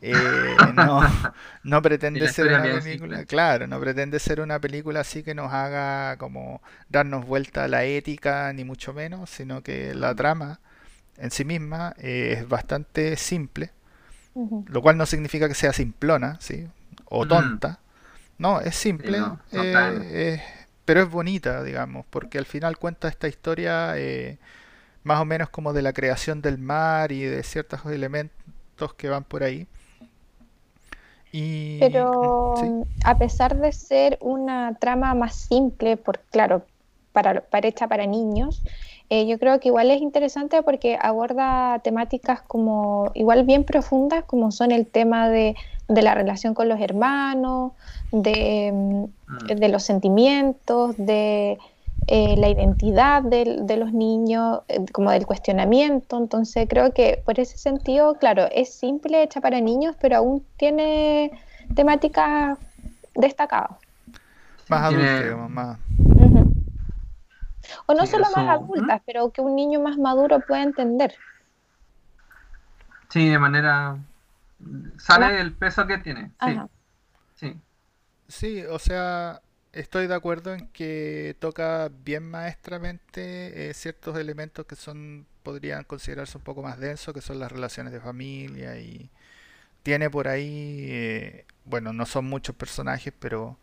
Eh, 0.02 0.72
no, 0.74 1.02
pretende 1.82 2.28
ser 2.28 2.48
una 2.48 2.68
película, 2.68 3.24
claro, 3.24 3.66
no 3.66 3.80
pretende 3.80 4.18
ser 4.18 4.40
una 4.40 4.60
película 4.60 5.00
así 5.00 5.22
que 5.22 5.34
nos 5.34 5.52
haga 5.52 6.16
como 6.18 6.62
darnos 6.88 7.26
vuelta 7.26 7.64
a 7.64 7.68
la 7.68 7.84
ética, 7.84 8.52
ni 8.52 8.64
mucho 8.64 8.92
menos, 8.92 9.30
sino 9.30 9.62
que 9.62 9.94
la 9.94 10.14
trama 10.14 10.60
en 11.18 11.30
sí 11.30 11.44
misma 11.44 11.94
eh, 11.98 12.36
es 12.38 12.48
bastante 12.48 13.16
simple 13.16 13.72
lo 14.66 14.82
cual 14.82 14.96
no 14.96 15.06
significa 15.06 15.48
que 15.48 15.54
sea 15.54 15.72
simplona, 15.72 16.38
¿sí? 16.40 16.66
O 17.06 17.24
Mm. 17.24 17.28
tonta, 17.28 17.80
No, 18.38 18.60
es 18.60 18.76
simple, 18.76 19.18
no, 19.18 19.40
no 19.52 19.62
eh, 20.02 20.42
pero 20.84 21.02
es 21.02 21.10
bonita, 21.10 21.62
digamos, 21.64 22.06
porque 22.10 22.38
al 22.38 22.46
final 22.46 22.78
cuenta 22.78 23.08
esta 23.08 23.28
historia 23.28 23.94
eh, 23.98 24.38
más 25.04 25.20
o 25.20 25.24
menos 25.26 25.50
como 25.50 25.72
de 25.72 25.82
la 25.82 25.92
creación 25.92 26.42
del 26.42 26.58
mar 26.58 27.12
y 27.12 27.24
de 27.24 27.42
ciertos 27.44 27.84
elementos 27.86 28.94
que 28.96 29.08
van 29.10 29.24
por 29.24 29.42
ahí. 29.44 29.68
Y 31.36 31.78
Pero 31.80 32.54
sí, 32.60 32.66
a 33.04 33.18
pesar 33.18 33.56
de 33.56 33.72
ser 33.72 34.18
una 34.20 34.76
trama 34.80 35.14
más 35.14 35.34
simple, 35.34 35.96
por 35.96 36.20
claro, 36.30 36.62
para, 37.12 37.42
para 37.42 37.68
hecha 37.68 37.88
para 37.88 38.06
niños, 38.06 38.62
eh, 39.10 39.26
yo 39.26 39.38
creo 39.38 39.60
que 39.60 39.68
igual 39.68 39.90
es 39.90 40.00
interesante 40.00 40.62
porque 40.62 40.98
aborda 41.00 41.78
temáticas 41.80 42.42
como 42.42 43.10
igual 43.14 43.44
bien 43.44 43.64
profundas, 43.64 44.24
como 44.24 44.50
son 44.50 44.70
el 44.72 44.86
tema 44.86 45.28
de, 45.28 45.54
de 45.88 46.02
la 46.02 46.14
relación 46.14 46.54
con 46.54 46.68
los 46.68 46.80
hermanos, 46.80 47.72
de, 48.10 49.08
Mm. 49.28 49.46
de 49.46 49.68
los 49.68 49.82
sentimientos, 49.82 50.96
de 50.96 51.58
eh, 52.08 52.36
la 52.36 52.48
identidad 52.48 53.22
del- 53.22 53.66
de 53.66 53.76
los 53.76 53.92
niños, 53.92 54.60
eh, 54.68 54.84
como 54.92 55.10
del 55.10 55.26
cuestionamiento. 55.26 56.16
Entonces 56.16 56.66
creo 56.68 56.92
que 56.92 57.22
por 57.24 57.40
ese 57.40 57.58
sentido, 57.58 58.14
claro, 58.18 58.46
es 58.52 58.72
simple, 58.74 59.22
hecha 59.22 59.40
para 59.40 59.60
niños, 59.60 59.96
pero 60.00 60.16
aún 60.18 60.46
tiene 60.56 61.30
temáticas 61.74 62.58
destacadas. 63.14 63.72
más 64.68 64.90
digamos, 64.90 65.50
más... 65.50 65.78
O 67.86 67.94
no 67.94 68.04
Sí, 68.06 68.12
solo 68.12 68.24
eso- 68.28 68.36
más 68.36 68.48
adultas, 68.60 69.02
pero 69.04 69.30
que 69.30 69.40
un 69.40 69.56
niño 69.56 69.80
más 69.80 69.98
maduro 69.98 70.40
pueda 70.40 70.62
entender. 70.62 71.14
Sí, 73.08 73.28
de 73.28 73.38
manera... 73.38 73.96
Sale 74.98 75.26
Hola. 75.26 75.40
el 75.40 75.52
peso 75.52 75.86
que 75.86 75.98
tiene. 75.98 76.26
Sí, 76.26 76.30
Ajá. 76.38 76.68
sí. 77.34 77.54
Sí, 78.28 78.64
o 78.64 78.78
sea, 78.78 79.40
estoy 79.76 80.06
de 80.06 80.14
acuerdo 80.14 80.54
en 80.54 80.68
que 80.68 81.36
toca 81.38 81.90
bien 82.04 82.28
maestramente 82.30 83.70
eh, 83.70 83.74
ciertos 83.74 84.16
elementos 84.18 84.66
que 84.66 84.76
son, 84.76 85.26
podrían 85.42 85.84
considerarse 85.84 86.38
un 86.38 86.44
poco 86.44 86.62
más 86.62 86.78
densos, 86.80 87.14
que 87.14 87.20
son 87.20 87.38
las 87.38 87.52
relaciones 87.52 87.92
de 87.92 88.00
familia 88.00 88.78
y 88.78 89.10
tiene 89.82 90.10
por 90.10 90.28
ahí, 90.28 90.86
eh, 90.90 91.46
bueno, 91.64 91.92
no 91.92 92.06
son 92.06 92.26
muchos 92.26 92.56
personajes, 92.56 93.12
pero 93.18 93.58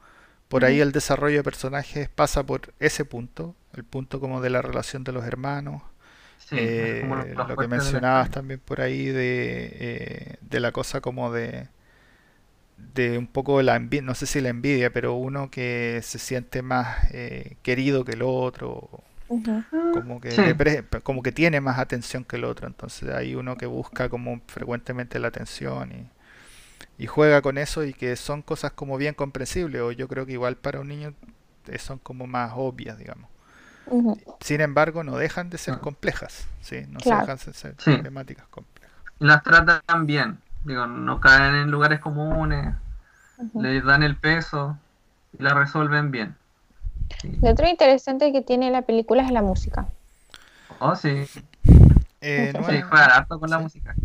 por 0.49 0.65
ahí 0.65 0.81
el 0.81 0.91
desarrollo 0.91 1.37
de 1.37 1.43
personajes 1.43 2.09
pasa 2.09 2.43
por 2.45 2.73
ese 2.79 3.05
punto, 3.05 3.55
el 3.73 3.83
punto 3.83 4.19
como 4.19 4.41
de 4.41 4.49
la 4.51 4.61
relación 4.61 5.03
de 5.03 5.13
los 5.13 5.25
hermanos, 5.25 5.81
Sí, 6.37 6.57
eh, 6.59 7.35
lo 7.47 7.57
que 7.57 7.67
mencionabas 7.67 8.29
también 8.29 8.59
por 8.59 8.81
ahí 8.81 9.05
de, 9.07 10.37
de 10.41 10.59
la 10.59 10.71
cosa 10.73 11.01
como 11.01 11.31
de 11.31 11.69
de 12.93 13.17
un 13.17 13.27
poco 13.27 13.61
la 13.61 13.75
envidia, 13.75 14.03
no 14.03 14.15
sé 14.15 14.25
si 14.27 14.41
la 14.41 14.49
envidia, 14.49 14.91
pero 14.93 15.13
uno 15.15 15.49
que 15.51 15.99
se 16.03 16.19
siente 16.19 16.61
más 16.61 17.11
eh, 17.11 17.57
querido 17.63 18.05
que 18.05 18.13
el 18.13 18.21
otro, 18.23 18.89
como 19.91 20.19
que 20.21 20.29
Sí. 20.35 20.41
le 20.41 20.55
pre- 20.55 20.85
como 21.03 21.23
que 21.23 21.31
tiene 21.31 21.61
más 21.61 21.79
atención 21.79 22.23
que 22.25 22.37
el 22.37 22.45
otro, 22.45 22.67
entonces 22.67 23.09
hay 23.11 23.35
uno 23.35 23.57
que 23.57 23.65
busca 23.67 24.09
como 24.09 24.41
frecuentemente 24.47 25.19
la 25.19 25.29
atención 25.29 25.91
y, 26.97 27.03
y 27.03 27.07
juega 27.07 27.41
con 27.41 27.57
eso 27.57 27.83
y 27.83 27.93
que 27.93 28.15
son 28.15 28.41
cosas 28.41 28.71
como 28.73 28.97
bien 28.97 29.13
comprensibles, 29.15 29.81
o 29.81 29.91
yo 29.91 30.07
creo 30.07 30.25
que 30.25 30.33
igual 30.33 30.57
para 30.57 30.79
un 30.81 30.89
niño 30.89 31.13
eh, 31.67 31.79
son 31.79 31.99
como 31.99 32.27
más 32.27 32.53
obvias, 32.55 32.97
digamos. 32.97 33.29
Sin 34.39 34.61
embargo, 34.61 35.03
no 35.03 35.17
dejan 35.17 35.49
de 35.49 35.57
ser 35.57 35.73
Ah. 35.75 35.79
complejas, 35.79 36.47
¿sí? 36.61 36.85
No 36.89 37.01
se 37.01 37.15
dejan 37.15 37.37
de 37.45 37.53
ser 37.53 37.75
Sí. 37.77 37.91
temáticas 38.01 38.47
complejas. 38.49 38.91
Y 39.19 39.25
las 39.25 39.41
tratan 39.41 40.05
bien. 40.05 40.42
Digo, 40.63 40.87
no 40.87 41.19
caen 41.19 41.55
en 41.55 41.71
lugares 41.71 41.99
comunes, 41.99 42.73
Ujú. 43.37 43.61
le 43.61 43.81
dan 43.81 44.03
el 44.03 44.15
peso 44.15 44.77
y 45.37 45.43
la 45.43 45.53
resuelven 45.53 46.11
bien. 46.11 46.35
Sí. 47.21 47.37
Lo 47.41 47.51
otro 47.51 47.67
interesante 47.67 48.31
que 48.31 48.41
tiene 48.41 48.71
la 48.71 48.83
película 48.83 49.23
es 49.23 49.31
la 49.31 49.41
música. 49.41 49.87
Oh, 50.79 50.95
sí. 50.95 51.25
Eh, 52.21 52.53
Sí, 52.53 52.81
juegan 52.81 53.11
harto 53.11 53.39
con 53.39 53.49
la 53.49 53.57
sí. 53.57 53.63
música. 53.63 53.95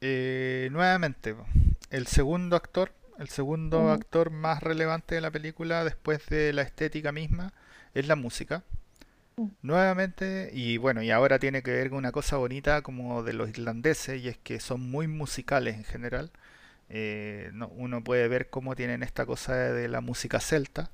Eh, 0.00 0.68
nuevamente, 0.70 1.34
el 1.90 2.06
segundo 2.06 2.56
actor, 2.56 2.92
el 3.18 3.28
segundo 3.28 3.90
actor 3.90 4.30
más 4.30 4.62
relevante 4.62 5.14
de 5.14 5.20
la 5.22 5.30
película 5.30 5.84
después 5.84 6.26
de 6.28 6.52
la 6.52 6.62
estética 6.62 7.10
misma 7.12 7.52
es 7.94 8.06
la 8.06 8.16
música. 8.16 8.62
Nuevamente, 9.62 10.50
y 10.52 10.76
bueno, 10.76 11.02
y 11.02 11.10
ahora 11.10 11.38
tiene 11.38 11.62
que 11.62 11.70
ver 11.72 11.88
con 11.88 11.98
una 11.98 12.12
cosa 12.12 12.36
bonita 12.36 12.82
como 12.82 13.22
de 13.22 13.32
los 13.32 13.48
irlandeses, 13.48 14.20
y 14.22 14.28
es 14.28 14.36
que 14.38 14.60
son 14.60 14.80
muy 14.90 15.06
musicales 15.08 15.76
en 15.76 15.84
general. 15.84 16.30
Eh, 16.90 17.50
no- 17.54 17.68
uno 17.68 18.04
puede 18.04 18.28
ver 18.28 18.50
cómo 18.50 18.76
tienen 18.76 19.02
esta 19.04 19.26
cosa 19.26 19.54
de 19.56 19.88
la 19.88 20.00
música 20.02 20.40
celta. 20.40 20.90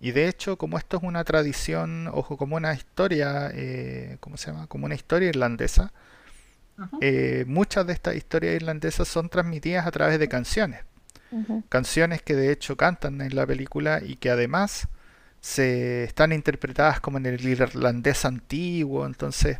Y 0.00 0.12
de 0.12 0.28
hecho, 0.28 0.58
como 0.58 0.78
esto 0.78 0.98
es 0.98 1.04
una 1.04 1.24
tradición, 1.24 2.08
ojo, 2.12 2.36
como 2.38 2.56
una 2.56 2.74
historia, 2.74 3.50
eh, 3.54 4.18
¿cómo 4.20 4.36
se 4.38 4.52
llama? 4.52 4.68
Como 4.68 4.86
una 4.86 4.94
historia 4.96 5.28
irlandesa, 5.30 5.92
eh, 7.00 7.44
muchas 7.46 7.86
de 7.86 7.92
estas 7.92 8.16
historias 8.16 8.54
irlandesas 8.56 9.08
son 9.08 9.28
transmitidas 9.28 9.86
a 9.86 9.90
través 9.90 10.18
de 10.18 10.28
canciones. 10.28 10.80
Canciones 11.70 12.22
que 12.22 12.36
de 12.36 12.52
hecho 12.52 12.76
cantan 12.76 13.20
en 13.22 13.36
la 13.36 13.46
película 13.46 14.00
y 14.04 14.16
que 14.16 14.30
además 14.30 14.88
se 15.44 16.04
están 16.04 16.32
interpretadas 16.32 17.00
como 17.00 17.18
en 17.18 17.26
el 17.26 17.46
irlandés 17.46 18.24
antiguo. 18.24 19.04
Entonces, 19.04 19.58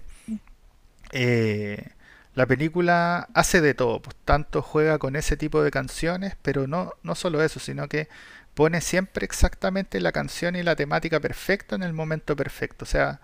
eh, 1.13 1.91
la 2.35 2.47
película 2.47 3.29
hace 3.35 3.61
de 3.61 3.75
todo, 3.75 4.01
pues 4.01 4.17
tanto 4.25 4.63
juega 4.63 4.99
con 4.99 5.15
ese 5.15 5.37
tipo 5.37 5.63
de 5.63 5.71
canciones, 5.71 6.37
pero 6.41 6.67
no, 6.67 6.95
no 7.03 7.15
solo 7.15 7.43
eso, 7.43 7.61
sino 7.61 7.87
que 7.87 8.09
pone 8.55 8.81
siempre 8.81 9.27
exactamente 9.27 10.01
la 10.01 10.11
canción 10.11 10.57
y 10.57 10.63
la 10.63 10.75
temática 10.75 11.21
perfecta 11.21 11.77
en 11.77 11.83
el 11.83 11.93
momento 11.93 12.35
perfecto. 12.35 12.87
O 12.87 12.89
sea, 12.89 13.21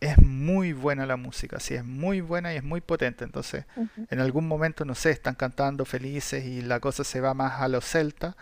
es 0.00 0.18
muy 0.18 0.74
buena 0.74 1.06
la 1.06 1.16
música, 1.16 1.60
sí, 1.60 1.76
es 1.76 1.84
muy 1.84 2.20
buena 2.20 2.52
y 2.52 2.58
es 2.58 2.62
muy 2.62 2.82
potente. 2.82 3.24
Entonces, 3.24 3.64
en 4.10 4.20
algún 4.20 4.46
momento, 4.46 4.84
no 4.84 4.94
sé, 4.94 5.12
están 5.12 5.34
cantando 5.34 5.86
felices 5.86 6.44
y 6.44 6.60
la 6.60 6.78
cosa 6.78 7.04
se 7.04 7.22
va 7.22 7.32
más 7.32 7.62
a 7.62 7.68
los 7.68 7.86
celtas, 7.86 8.36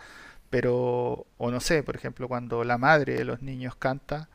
pero, 0.49 1.25
o 1.37 1.51
no 1.51 1.59
sé, 1.59 1.83
por 1.83 1.95
ejemplo, 1.95 2.27
cuando 2.27 2.63
la 2.63 2.77
madre 2.77 3.15
de 3.15 3.25
los 3.25 3.41
niños 3.41 3.75
canta, 3.75 4.29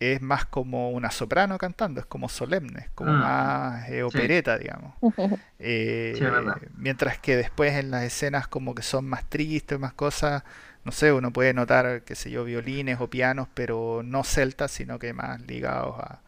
es 0.00 0.20
más 0.22 0.44
como 0.46 0.90
una 0.90 1.10
soprano 1.10 1.58
cantando, 1.58 2.00
es 2.00 2.06
como 2.06 2.28
solemne, 2.28 2.80
es 2.80 2.90
como 2.90 3.14
Mm, 3.14 3.16
más 3.16 3.88
eh, 3.90 4.02
sí. 4.08 4.18
opereta, 4.18 4.58
digamos. 4.58 4.94
Eh, 5.58 6.18
Sí, 6.18 6.24
es 6.24 6.30
verdad. 6.32 6.60
mientras 6.76 7.18
que 7.18 7.36
después 7.36 7.74
en 7.74 7.90
las 7.90 8.04
escenas 8.04 8.48
como 8.48 8.74
que 8.74 8.82
son 8.82 9.06
más 9.08 9.28
tristes, 9.30 9.78
más 9.80 9.94
cosas, 9.94 10.44
no 10.84 10.92
sé, 10.92 11.12
uno 11.12 11.32
puede 11.32 11.54
notar, 11.54 12.02
qué 12.04 12.14
sé 12.16 12.30
yo, 12.30 12.44
violines 12.44 13.00
o 13.00 13.10
pianos, 13.10 13.48
pero 13.54 14.02
no 14.04 14.24
celtas, 14.24 14.70
sino 14.72 14.98
que 14.98 15.12
más 15.14 15.40
ligados 15.42 15.96
a, 16.00 16.20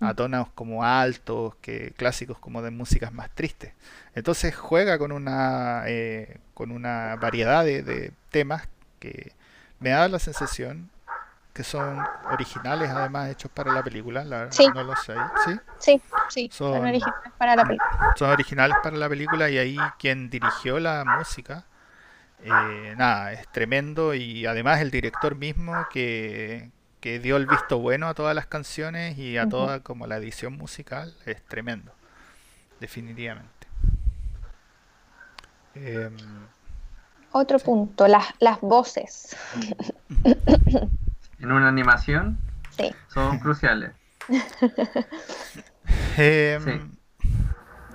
a 0.00 0.14
tonos 0.14 0.48
como 0.54 0.84
altos, 0.84 1.54
que 1.60 1.92
clásicos 1.96 2.38
como 2.38 2.62
de 2.62 2.70
músicas 2.70 3.12
más 3.12 3.30
tristes. 3.34 3.72
Entonces 4.14 4.54
juega 4.56 4.98
con 4.98 5.12
una 5.12 5.82
eh, 5.86 6.38
con 6.54 6.70
una 6.70 7.16
variedad 7.16 7.64
de, 7.64 7.82
de 7.82 8.12
temas 8.30 8.68
que 8.98 9.32
me 9.80 9.90
da 9.90 10.08
la 10.08 10.18
sensación 10.18 10.88
que 11.52 11.64
son 11.64 11.96
originales, 12.32 12.90
además 12.90 13.30
hechos 13.30 13.50
para 13.50 13.72
la 13.72 13.82
película. 13.82 14.24
La, 14.24 14.52
Sí. 14.52 14.70
No 14.74 14.82
lo 14.84 14.94
sé, 14.96 15.14
¿sí? 15.44 15.58
Sí, 15.78 16.00
sí, 16.28 16.50
Son- 16.52 16.74
son 16.74 16.86
originales 16.86 17.32
para 17.38 17.56
la 17.56 17.64
película. 17.64 18.14
Son 18.18 18.30
originales 18.30 18.76
para 18.82 18.96
la 18.96 19.08
película 19.08 19.48
y 19.50 19.58
ahí 19.58 19.78
quien 19.98 20.28
dirigió 20.28 20.78
la 20.80 21.04
música, 21.18 21.64
eh, 22.42 22.94
nada, 22.98 23.32
es 23.32 23.46
tremendo 23.48 24.14
y 24.14 24.44
además 24.46 24.80
el 24.80 24.90
director 24.90 25.34
mismo 25.34 25.86
que, 25.90 26.70
que 27.06 27.20
dio 27.20 27.36
el 27.36 27.46
visto 27.46 27.78
bueno 27.78 28.08
a 28.08 28.14
todas 28.14 28.34
las 28.34 28.48
canciones 28.48 29.16
y 29.16 29.38
a 29.38 29.48
toda 29.48 29.78
como 29.78 30.08
la 30.08 30.16
edición 30.16 30.54
musical 30.54 31.14
es 31.24 31.40
tremendo, 31.44 31.92
definitivamente. 32.80 33.68
Em, 35.76 36.16
Otro 37.30 37.60
punto, 37.60 38.08
las, 38.08 38.26
las 38.40 38.60
voces. 38.60 39.36
En 41.38 41.52
una 41.52 41.68
animación 41.68 42.38
Sí. 42.76 42.92
son 43.06 43.38
cruciales. 43.44 43.92
Em, 46.16 46.64
Sí. 46.64 46.80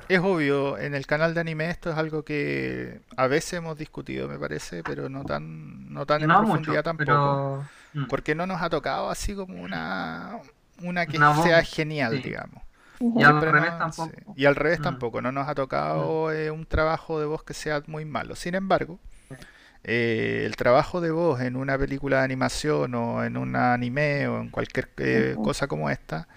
Es 0.07 0.19
obvio, 0.21 0.77
en 0.77 0.95
el 0.95 1.05
canal 1.05 1.33
de 1.33 1.41
anime 1.41 1.69
esto 1.69 1.89
es 1.91 1.97
algo 1.97 2.23
que 2.23 3.01
a 3.17 3.27
veces 3.27 3.53
hemos 3.55 3.77
discutido, 3.77 4.29
me 4.29 4.39
parece, 4.39 4.83
pero 4.83 5.09
no 5.09 5.25
tan, 5.25 5.93
no 5.93 6.05
tan 6.05 6.21
en 6.21 6.27
No 6.29 6.43
mucho, 6.43 6.53
profundidad 6.53 6.83
tampoco. 6.83 7.05
pero... 7.05 7.80
mm, 7.93 8.05
Porque 8.07 8.36
no 8.36 8.45
nos 8.48 8.62
ha 8.62 8.69
tocado 8.69 9.10
así 9.10 9.36
como 9.36 9.62
una, 9.62 10.38
una 10.81 11.05
que 11.05 11.17
Una 11.17 11.36
sea 11.43 11.63
genial, 11.63 12.17
sí. 12.17 12.24
digamos. 12.29 12.63
Y 13.00 13.24
al 13.24 13.41
revés 13.41 13.71
no- 13.71 13.77
tampoco. 13.79 14.12
sí. 14.15 14.31
Y 14.36 14.45
al 14.45 14.55
revés 14.55 14.79
Mm. 14.79 14.83
tampoco. 14.83 15.21
No 15.21 15.31
nos 15.31 15.48
ha 15.50 15.55
tocado 15.55 16.31
eh, 16.31 16.51
un 16.51 16.65
trabajo 16.65 17.19
de 17.19 17.25
voz 17.25 17.43
que 17.43 17.53
sea 17.55 17.81
muy 17.88 18.05
malo. 18.05 18.36
Sin 18.36 18.53
embargo, 18.55 19.00
eh, 19.83 20.43
el 20.45 20.55
trabajo 20.55 21.01
de 21.01 21.10
voz 21.12 21.41
en 21.41 21.55
una 21.55 21.77
película 21.77 22.19
de 22.19 22.24
animación 22.25 22.93
o 22.93 23.24
en 23.24 23.38
un 23.38 23.55
anime 23.55 24.27
o 24.27 24.39
en 24.41 24.50
cualquier 24.50 24.89
eh, 24.98 25.36
cosa 25.43 25.67
como 25.67 25.89
esta, 25.89 26.27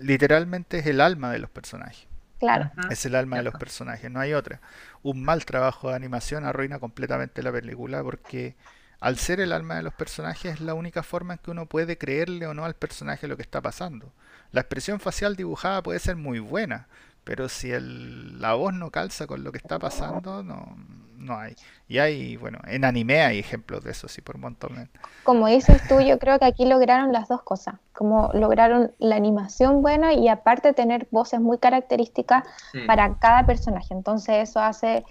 literalmente 0.00 0.78
es 0.78 0.86
el 0.86 1.00
alma 1.00 1.30
de 1.30 1.38
los 1.38 1.50
personajes. 1.50 2.06
Claro. 2.40 2.70
Es 2.90 3.06
el 3.06 3.14
alma 3.14 3.36
de 3.36 3.44
los 3.44 3.54
personajes, 3.54 4.10
no 4.10 4.18
hay 4.18 4.32
otra. 4.34 4.60
Un 5.02 5.22
mal 5.22 5.44
trabajo 5.44 5.90
de 5.90 5.96
animación 5.96 6.44
arruina 6.44 6.78
completamente 6.80 7.42
la 7.42 7.52
película 7.52 8.02
porque 8.02 8.56
al 9.02 9.18
ser 9.18 9.40
el 9.40 9.52
alma 9.52 9.74
de 9.74 9.82
los 9.82 9.92
personajes 9.94 10.54
es 10.54 10.60
la 10.60 10.74
única 10.74 11.02
forma 11.02 11.34
en 11.34 11.38
que 11.40 11.50
uno 11.50 11.66
puede 11.66 11.98
creerle 11.98 12.46
o 12.46 12.54
no 12.54 12.64
al 12.64 12.74
personaje 12.74 13.26
lo 13.26 13.36
que 13.36 13.42
está 13.42 13.60
pasando. 13.60 14.12
La 14.52 14.60
expresión 14.60 15.00
facial 15.00 15.34
dibujada 15.34 15.82
puede 15.82 15.98
ser 15.98 16.14
muy 16.16 16.38
buena, 16.38 16.86
pero 17.24 17.48
si 17.48 17.72
el- 17.72 18.40
la 18.40 18.54
voz 18.54 18.72
no 18.74 18.90
calza 18.90 19.26
con 19.26 19.42
lo 19.42 19.50
que 19.50 19.58
está 19.58 19.78
pasando, 19.78 20.42
no, 20.44 20.76
no 21.16 21.36
hay. 21.36 21.56
Y 21.88 21.98
hay, 21.98 22.36
bueno, 22.36 22.58
en 22.66 22.84
anime 22.84 23.22
hay 23.22 23.38
ejemplos 23.40 23.82
de 23.82 23.90
eso, 23.90 24.06
sí, 24.08 24.20
por 24.20 24.36
un 24.36 24.42
montón. 24.42 24.88
Como 25.24 25.48
dices 25.48 25.82
tú, 25.88 26.00
yo 26.00 26.18
creo 26.20 26.38
que 26.38 26.44
aquí 26.44 26.64
lograron 26.64 27.12
las 27.12 27.28
dos 27.28 27.42
cosas, 27.42 27.76
como 27.92 28.30
lograron 28.34 28.92
la 28.98 29.16
animación 29.16 29.82
buena 29.82 30.14
y 30.14 30.28
aparte 30.28 30.72
tener 30.74 31.08
voces 31.10 31.40
muy 31.40 31.58
características 31.58 32.44
Sí. 32.72 32.80
para 32.86 33.14
cada 33.18 33.46
personaje. 33.46 33.94
Entonces 33.94 34.48
eso 34.48 34.60
hace 34.60 35.04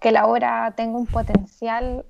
que 0.00 0.12
la 0.12 0.26
obra 0.26 0.72
tenga 0.76 0.98
un 0.98 1.06
potencial, 1.06 2.04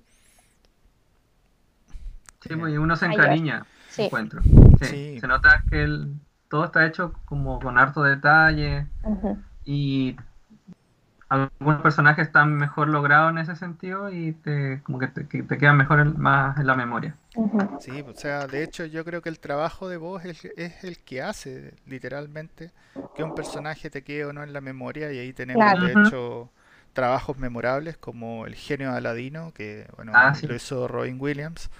Sí, 2.40 2.55
pues, 2.57 2.73
y 2.75 2.76
uno 2.78 2.97
se 2.97 3.07
encariña, 3.07 3.64
sí, 3.88 4.02
encuentro. 4.05 4.43
Sí. 4.43 4.87
Sí. 4.87 5.21
Se 5.21 5.26
nota 5.26 5.62
que 5.71 5.83
el- 5.83 6.14
todo 6.49 6.64
está 6.66 6.87
hecho 6.87 7.12
como 7.25 7.59
con 7.59 7.76
harto 7.78 8.02
detalle 8.02 8.87
y 9.64 10.16
algunos 11.28 11.83
personajes 11.83 12.28
están 12.28 12.55
mejor 12.55 12.87
logrados 12.88 13.33
en 13.33 13.38
ese 13.38 13.57
sentido 13.57 14.11
y 14.12 14.33
te, 14.33 14.81
como 14.85 15.00
que 15.00 15.09
te, 15.09 15.26
que 15.26 15.43
te 15.43 15.59
quedan 15.59 15.76
mejor 15.76 15.99
en- 16.00 16.21
más 16.21 16.57
en 16.59 16.66
la 16.69 16.76
memoria. 16.76 17.16
Sí, 17.81 18.00
o 18.07 18.14
sea, 18.14 18.47
de 18.47 18.62
hecho 18.62 18.85
yo 18.85 19.05
creo 19.05 19.23
que 19.23 19.28
el 19.28 19.40
trabajo 19.40 19.88
de 19.88 19.97
voz 19.97 20.25
es, 20.25 20.45
es 20.57 20.85
el 20.85 20.99
que 20.99 21.23
hace 21.23 21.75
literalmente 21.85 22.71
que 23.16 23.25
un 23.25 23.35
personaje 23.35 23.90
te 23.90 24.02
quede 24.05 24.25
o 24.26 24.33
no 24.33 24.45
en 24.45 24.52
la 24.52 24.61
memoria 24.61 25.12
y 25.12 25.19
ahí 25.19 25.33
tenemos 25.33 25.64
Claro. 25.64 25.85
de 25.87 25.93
hecho 25.93 26.50
trabajos 26.97 27.38
memorables 27.38 27.97
como 27.99 28.47
El 28.49 28.57
genio 28.57 28.93
de 28.93 28.99
Aladino, 28.99 29.53
que 29.55 29.87
bueno, 29.97 30.15
Ah, 30.15 30.35
sí. 30.35 30.49
lo 30.49 30.57
hizo 30.57 30.88
Robin 30.88 31.19
Williams 31.21 31.71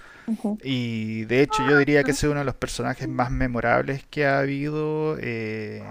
y 0.63 1.25
de 1.25 1.41
hecho 1.41 1.63
yo 1.63 1.77
diría 1.77 2.03
que 2.03 2.11
ese 2.11 2.27
es 2.27 2.31
uno 2.31 2.41
de 2.41 2.45
los 2.45 2.55
personajes 2.55 3.07
más 3.09 3.31
memorables 3.31 4.05
que 4.09 4.25
ha 4.27 4.39
habido 4.39 5.17
eh, 5.19 5.83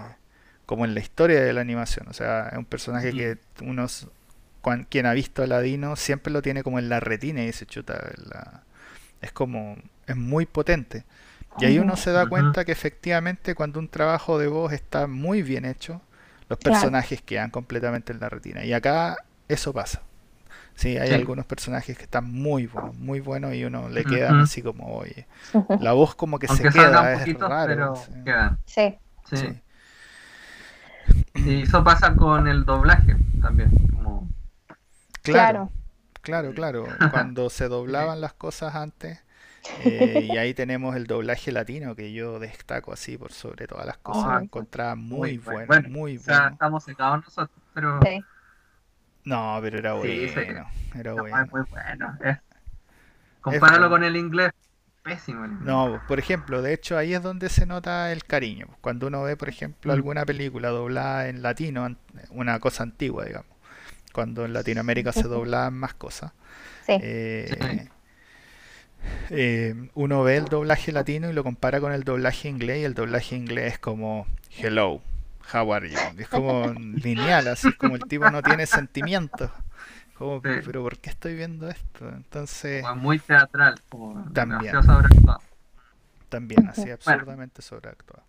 como 0.66 0.84
en 0.84 0.94
la 0.94 1.00
historia 1.00 1.40
de 1.42 1.52
la 1.52 1.60
animación, 1.60 2.08
o 2.08 2.12
sea, 2.12 2.48
es 2.52 2.58
un 2.58 2.64
personaje 2.64 3.10
Sí. 3.10 3.16
que 3.16 3.38
unos 3.62 4.08
cuan- 4.62 4.84
quien 4.90 5.06
ha 5.06 5.12
visto 5.14 5.42
Aladino 5.42 5.96
siempre 5.96 6.32
lo 6.32 6.42
tiene 6.42 6.62
como 6.64 6.78
en 6.78 6.88
la 6.88 7.00
retina 7.00 7.42
y 7.42 7.46
dice, 7.46 7.66
chuta, 7.66 8.12
la- 8.30 8.64
es 9.22 9.32
como, 9.32 9.76
es 10.06 10.16
muy 10.16 10.46
potente. 10.46 11.04
Y 11.58 11.64
ahí 11.66 11.78
uno 11.78 11.96
se 11.96 12.12
da 12.12 12.26
cuenta 12.26 12.64
que 12.64 12.72
efectivamente 12.72 13.54
cuando 13.54 13.80
un 13.80 13.88
trabajo 13.88 14.38
de 14.38 14.48
voz 14.48 14.72
está 14.72 15.06
muy 15.06 15.42
bien 15.42 15.64
hecho, 15.64 16.02
los 16.48 16.58
Claro. 16.58 16.74
personajes 16.74 17.22
quedan 17.22 17.50
completamente 17.50 18.12
en 18.12 18.20
la 18.20 18.28
retina. 18.28 18.64
Y 18.64 18.72
acá 18.72 19.16
eso 19.48 19.72
pasa. 19.72 20.02
Sí, 20.74 20.98
hay 20.98 21.08
Sí. 21.08 21.14
algunos 21.14 21.46
personajes 21.46 21.96
que 21.96 22.04
están 22.04 22.30
muy 22.30 22.66
buenos, 22.66 22.94
muy 22.96 23.20
buenos 23.20 23.54
y 23.54 23.64
uno 23.64 23.88
le 23.88 24.04
quedan 24.04 24.34
Ujú. 24.34 24.44
así 24.44 24.62
como, 24.62 24.94
oye, 24.96 25.26
la 25.80 25.92
voz 25.92 26.14
como 26.14 26.38
que 26.38 26.46
Aunque 26.48 26.70
se 26.70 26.78
queda, 26.78 27.12
es 27.14 27.18
poquitos, 27.20 27.48
raro. 27.48 27.66
pero 27.68 27.96
sí. 27.96 28.12
quedan. 28.24 28.58
Sí, 28.66 28.98
Sí. 29.30 29.36
Sí. 29.36 29.62
Y 31.34 31.62
eso 31.62 31.82
pasa 31.84 32.14
con 32.14 32.46
el 32.48 32.64
doblaje 32.64 33.16
también. 33.40 33.70
Como, 33.88 34.28
Claro, 35.22 35.70
claro. 36.22 36.52
claro, 36.52 36.84
claro. 36.84 36.86
Cuando 37.32 37.50
se 37.50 37.68
doblaban 37.68 38.20
las 38.20 38.32
cosas 38.34 38.74
antes, 38.74 39.18
eh, 39.78 40.28
y 40.32 40.36
ahí 40.38 40.54
tenemos 40.54 40.96
el 40.96 41.06
doblaje 41.06 41.52
latino 41.52 41.94
que 41.96 42.12
yo 42.12 42.38
destaco 42.38 42.92
así 42.92 43.16
por 43.18 43.32
sobre 43.32 43.66
todas 43.66 43.86
las 43.86 43.98
cosas. 43.98 44.34
Lo 44.34 44.38
encontraba 44.40 44.94
muy 44.96 45.38
bueno, 45.38 45.66
bueno. 45.66 45.88
muy 45.88 46.16
o 46.16 46.20
sea, 46.20 46.38
bueno. 46.40 46.52
estamos 46.52 46.84
secados 46.84 47.24
nosotros, 47.24 47.58
pero 47.74 48.00
Sí. 48.04 48.24
No, 49.24 49.58
pero 49.60 49.78
era 49.78 50.00
Sí, 50.02 50.28
sí. 50.28 50.34
bueno, 50.34 50.66
era 50.94 51.10
no, 51.14 51.16
bueno. 51.22 51.42
es 51.42 51.52
muy 51.52 51.62
bueno. 51.70 52.18
Es- 52.24 52.38
compáralo 53.40 53.88
bueno. 53.88 53.90
con 53.90 54.04
el 54.04 54.16
inglés, 54.16 54.52
pésimo. 55.02 55.44
el 55.44 55.52
inglés. 55.52 55.66
No, 55.66 56.00
por 56.06 56.18
ejemplo, 56.18 56.62
de 56.62 56.72
hecho 56.74 56.96
ahí 56.96 57.14
es 57.14 57.22
donde 57.22 57.48
se 57.48 57.66
nota 57.66 58.12
el 58.12 58.24
cariño. 58.24 58.68
Cuando 58.80 59.06
uno 59.08 59.22
ve, 59.22 59.36
por 59.36 59.48
ejemplo, 59.48 59.92
Mm. 59.92 59.96
alguna 59.96 60.24
película 60.24 60.68
doblada 60.70 61.28
en 61.28 61.42
latino, 61.42 61.96
una 62.30 62.58
cosa 62.60 62.82
antigua, 62.84 63.24
digamos. 63.24 63.50
Cuando 64.12 64.44
en 64.44 64.52
Latinoamérica 64.52 65.12
se 65.12 65.22
doblaban 65.28 65.74
más 65.74 65.94
cosas. 65.94 66.32
Sí, 66.86 66.96
eh, 67.00 67.88
eh, 69.30 69.74
uno 69.94 70.22
ve 70.22 70.36
el 70.36 70.46
doblaje 70.46 70.92
latino 70.92 71.30
y 71.30 71.32
lo 71.32 71.44
compara 71.44 71.80
con 71.80 71.92
el 71.92 72.04
doblaje 72.04 72.48
inglés 72.48 72.78
y 72.80 72.84
el 72.84 72.94
doblaje 72.94 73.36
inglés 73.36 73.74
es 73.74 73.78
como 73.78 74.26
hello, 74.58 75.00
how 75.52 75.72
are 75.74 75.88
you? 75.90 75.96
Es 76.18 76.28
como 76.28 76.72
lineal, 77.02 77.48
así 77.48 77.70
es 77.70 77.76
como 77.76 77.96
el 77.96 78.04
tipo 78.06 78.30
no 78.30 78.42
tiene 78.42 78.66
sentimientos. 78.66 79.50
Como, 80.14 80.42
Sí. 80.42 80.48
pero 80.64 80.82
¿por 80.82 80.98
qué 80.98 81.10
estoy 81.10 81.34
viendo 81.34 81.68
esto? 81.68 82.08
Entonces, 82.08 82.82
Como 82.82 82.96
muy 83.02 83.18
teatral, 83.18 83.80
como 83.90 84.24
También. 84.32 84.72
demasiado 84.72 84.82
sobreactuado. 84.82 85.40
también 86.28 86.66
así 86.68 86.90
absurdamente 86.90 87.62
sobreactuado. 87.62 88.24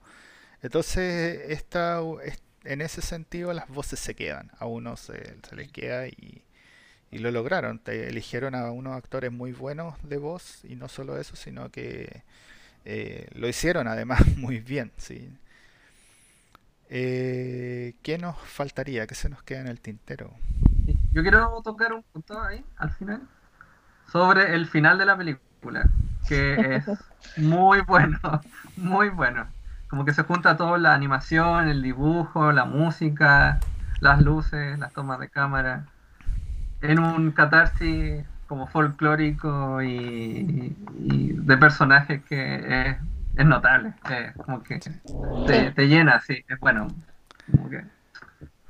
Entonces, 0.61 1.41
esta, 1.49 2.01
es- 2.23 2.41
en 2.65 2.81
ese 2.81 3.01
sentido 3.01 3.53
las 3.53 3.67
voces 3.69 3.99
se 3.99 4.15
quedan, 4.15 4.51
a 4.59 4.65
uno 4.67 4.97
se, 4.97 5.37
se 5.47 5.55
les 5.55 5.69
queda 5.71 6.07
y, 6.07 6.43
y 7.11 7.19
lo 7.19 7.31
lograron. 7.31 7.79
Te 7.79 8.09
eligieron 8.09 8.55
a 8.55 8.71
unos 8.71 8.95
actores 8.95 9.31
muy 9.31 9.51
buenos 9.51 9.95
de 10.03 10.17
voz 10.17 10.63
y 10.65 10.75
no 10.75 10.87
solo 10.87 11.17
eso, 11.17 11.35
sino 11.35 11.69
que 11.69 12.23
eh, 12.85 13.27
lo 13.35 13.47
hicieron 13.47 13.87
además 13.87 14.21
muy 14.37 14.59
bien, 14.59 14.91
sí. 14.97 15.29
Eh, 16.89 17.95
¿qué 18.01 18.17
nos 18.17 18.37
faltaría? 18.37 19.07
¿Qué 19.07 19.15
se 19.15 19.29
nos 19.29 19.43
queda 19.43 19.59
en 19.59 19.67
el 19.67 19.81
tintero? 19.81 20.31
Yo 21.11 21.21
quiero 21.21 21.61
tocar 21.63 21.91
un 21.91 22.03
punto 22.03 22.41
ahí, 22.41 22.63
al 22.77 22.91
final, 22.91 23.27
sobre 24.09 24.55
el 24.55 24.67
final 24.67 24.97
de 24.97 25.05
la 25.05 25.17
película, 25.17 25.89
que 26.29 26.75
es 26.75 26.85
muy 27.37 27.81
bueno, 27.81 28.19
muy 28.77 29.09
bueno. 29.09 29.47
Como 29.89 30.05
que 30.05 30.13
se 30.13 30.23
junta 30.23 30.55
todo, 30.55 30.77
la 30.77 30.93
animación, 30.93 31.67
el 31.67 31.81
dibujo, 31.81 32.51
la 32.51 32.65
música, 32.65 33.59
las 33.99 34.21
luces, 34.21 34.77
las 34.79 34.93
tomas 34.93 35.19
de 35.19 35.29
cámara, 35.29 35.87
en 36.81 36.99
un 36.99 37.31
catarsis 37.31 38.25
como 38.47 38.67
folclórico 38.67 39.81
y, 39.83 40.75
y 40.99 41.33
de 41.33 41.57
personajes 41.57 42.23
que 42.25 42.55
es, 42.91 42.97
es 43.35 43.45
notable, 43.45 43.93
es 44.09 44.35
como 44.37 44.63
que 44.63 44.83
te, 45.45 45.71
te 45.71 45.87
llena, 45.87 46.21
sí, 46.21 46.43
es 46.47 46.59
bueno. 46.59 46.87
Como 47.51 47.69
que- 47.69 47.85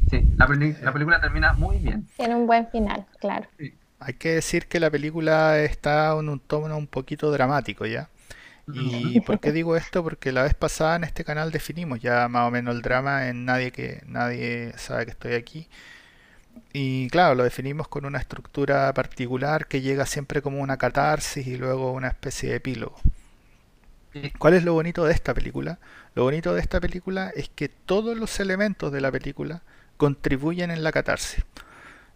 sí, 0.09 0.27
la, 0.37 0.47
peli- 0.47 0.77
la 0.81 0.93
película 0.93 1.21
termina 1.21 1.53
muy 1.53 1.79
bien. 1.79 2.07
tiene 2.15 2.35
un 2.35 2.47
buen 2.47 2.67
final, 2.69 3.07
claro. 3.19 3.49
Hay 3.99 4.13
que 4.13 4.29
decir 4.35 4.67
que 4.67 4.79
la 4.79 4.91
película 4.91 5.59
está 5.59 6.11
en 6.19 6.29
un 6.29 6.39
tono 6.39 6.77
un 6.77 6.87
poquito 6.87 7.31
dramático 7.31 7.85
ya. 7.85 8.09
¿Y 8.71 9.21
por 9.21 9.39
qué 9.39 9.51
digo 9.53 9.77
esto? 9.77 10.03
Porque 10.03 10.31
la 10.33 10.43
vez 10.43 10.53
pasada 10.55 10.97
en 10.97 11.05
este 11.05 11.25
canal 11.25 11.51
definimos 11.51 12.01
ya 12.01 12.27
más 12.29 12.47
o 12.47 12.51
menos 12.51 12.75
el 12.75 12.81
drama 12.83 13.29
en 13.29 13.45
Nadie 13.45 13.71
que 13.71 14.03
nadie 14.07 14.73
sabe 14.77 15.05
que 15.05 15.11
estoy 15.13 15.33
aquí. 15.35 15.69
Y 16.73 17.09
claro, 17.09 17.35
lo 17.35 17.43
definimos 17.43 17.87
con 17.87 18.05
una 18.05 18.19
estructura 18.19 18.93
particular 18.93 19.67
que 19.67 19.81
llega 19.81 20.05
siempre 20.05 20.41
como 20.41 20.59
una 20.59 20.77
catarsis 20.77 21.45
y 21.47 21.57
luego 21.57 21.91
una 21.91 22.07
especie 22.07 22.49
de 22.49 22.55
epílogo. 22.55 22.99
¿Cuál 24.39 24.55
es 24.55 24.63
lo 24.63 24.73
bonito 24.73 25.05
de 25.05 25.13
esta 25.13 25.33
película? 25.33 25.79
Lo 26.15 26.23
bonito 26.23 26.53
de 26.53 26.61
esta 26.61 26.79
película 26.79 27.31
es 27.35 27.49
que 27.49 27.69
todos 27.69 28.17
los 28.17 28.39
elementos 28.39 28.91
de 28.91 29.01
la 29.01 29.11
película 29.11 29.61
contribuyen 29.97 30.71
en 30.71 30.83
la 30.83 30.91
catarsis. 30.91 31.43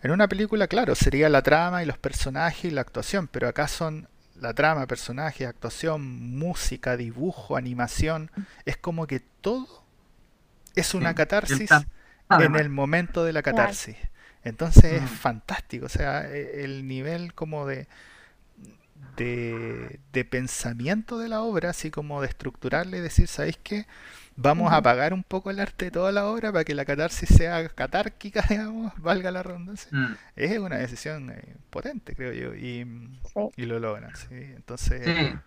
En 0.02 0.12
una 0.12 0.28
película, 0.28 0.68
claro, 0.68 0.96
sería 0.96 1.30
la 1.30 1.44
trama 1.44 1.84
y 1.84 1.86
los 1.86 1.98
personajes 1.98 2.66
y 2.66 2.72
la 2.72 2.82
actuación, 2.82 3.28
pero 3.28 3.48
acá 3.48 3.68
son 3.68 4.08
la 4.40 4.54
trama, 4.54 4.88
personajes, 4.88 5.48
actuación, 5.48 6.02
música, 6.38 6.98
dibujo, 6.98 7.56
animación. 7.56 8.32
Es 8.66 8.78
como 8.78 9.06
que 9.06 9.20
todo 9.20 9.84
es 10.76 10.96
una 10.96 11.14
catarsis 11.14 11.70
en 12.30 12.56
el 12.56 12.70
momento 12.70 13.24
de 13.24 13.34
la 13.34 13.44
catarsis. 13.44 13.96
Entonces 14.44 15.04
es 15.04 15.10
fantástico, 15.12 15.86
o 15.88 15.90
sea, 15.90 16.30
e- 16.32 16.64
el 16.64 16.88
nivel 16.88 17.34
como 17.34 17.66
de, 17.68 17.88
de, 19.18 20.00
de 20.14 20.26
pensamiento 20.26 21.18
de 21.20 21.30
la 21.30 21.42
obra, 21.42 21.72
así 21.72 21.92
como 21.92 22.22
de 22.22 22.28
estructurarle 22.28 22.98
y 22.98 23.02
decir, 23.02 23.28
¿sabéis 23.28 23.58
qué? 23.64 23.86
Vamos 24.36 24.72
a 24.72 24.78
apagar 24.78 25.14
un 25.14 25.24
poco 25.24 25.52
el 25.52 25.60
arte 25.60 25.86
de 25.86 25.92
toda 25.92 26.12
la 26.12 26.26
obra 26.28 26.52
para 26.52 26.64
que 26.64 26.76
la 26.76 26.86
catarsis 26.86 27.30
sea 27.30 27.68
catárquica, 27.70 28.44
digamos, 28.50 28.94
valga 28.98 29.32
la 29.32 29.44
redundancia. 29.44 29.92
mm, 29.92 30.18
Es 30.36 30.58
una 30.60 30.78
decisión 30.78 31.32
eh, 31.32 31.56
potente, 31.70 32.16
creo 32.16 32.34
yo, 32.34 32.56
y, 32.56 32.86
Sí. 33.34 33.52
y 33.56 33.66
lo 33.66 33.80
logran, 33.80 34.16
¿sí? 34.16 34.28
Entonces, 34.32 35.16
sí, 35.18 35.40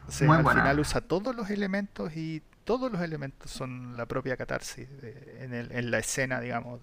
entonces, 0.00 0.24
muy 0.24 0.38
al 0.38 0.44
buena. 0.44 0.62
final 0.62 0.80
usa 0.80 1.00
todos 1.02 1.34
los 1.36 1.50
elementos 1.50 2.16
y 2.16 2.42
todos 2.64 2.90
los 2.92 3.00
elementos 3.02 3.50
son 3.50 3.96
la 3.96 4.06
propia 4.06 4.36
catarsis 4.36 4.88
de- 5.00 5.38
en, 5.44 5.54
el- 5.54 5.72
en 5.72 5.90
la 5.90 5.98
escena, 5.98 6.40
digamos, 6.40 6.80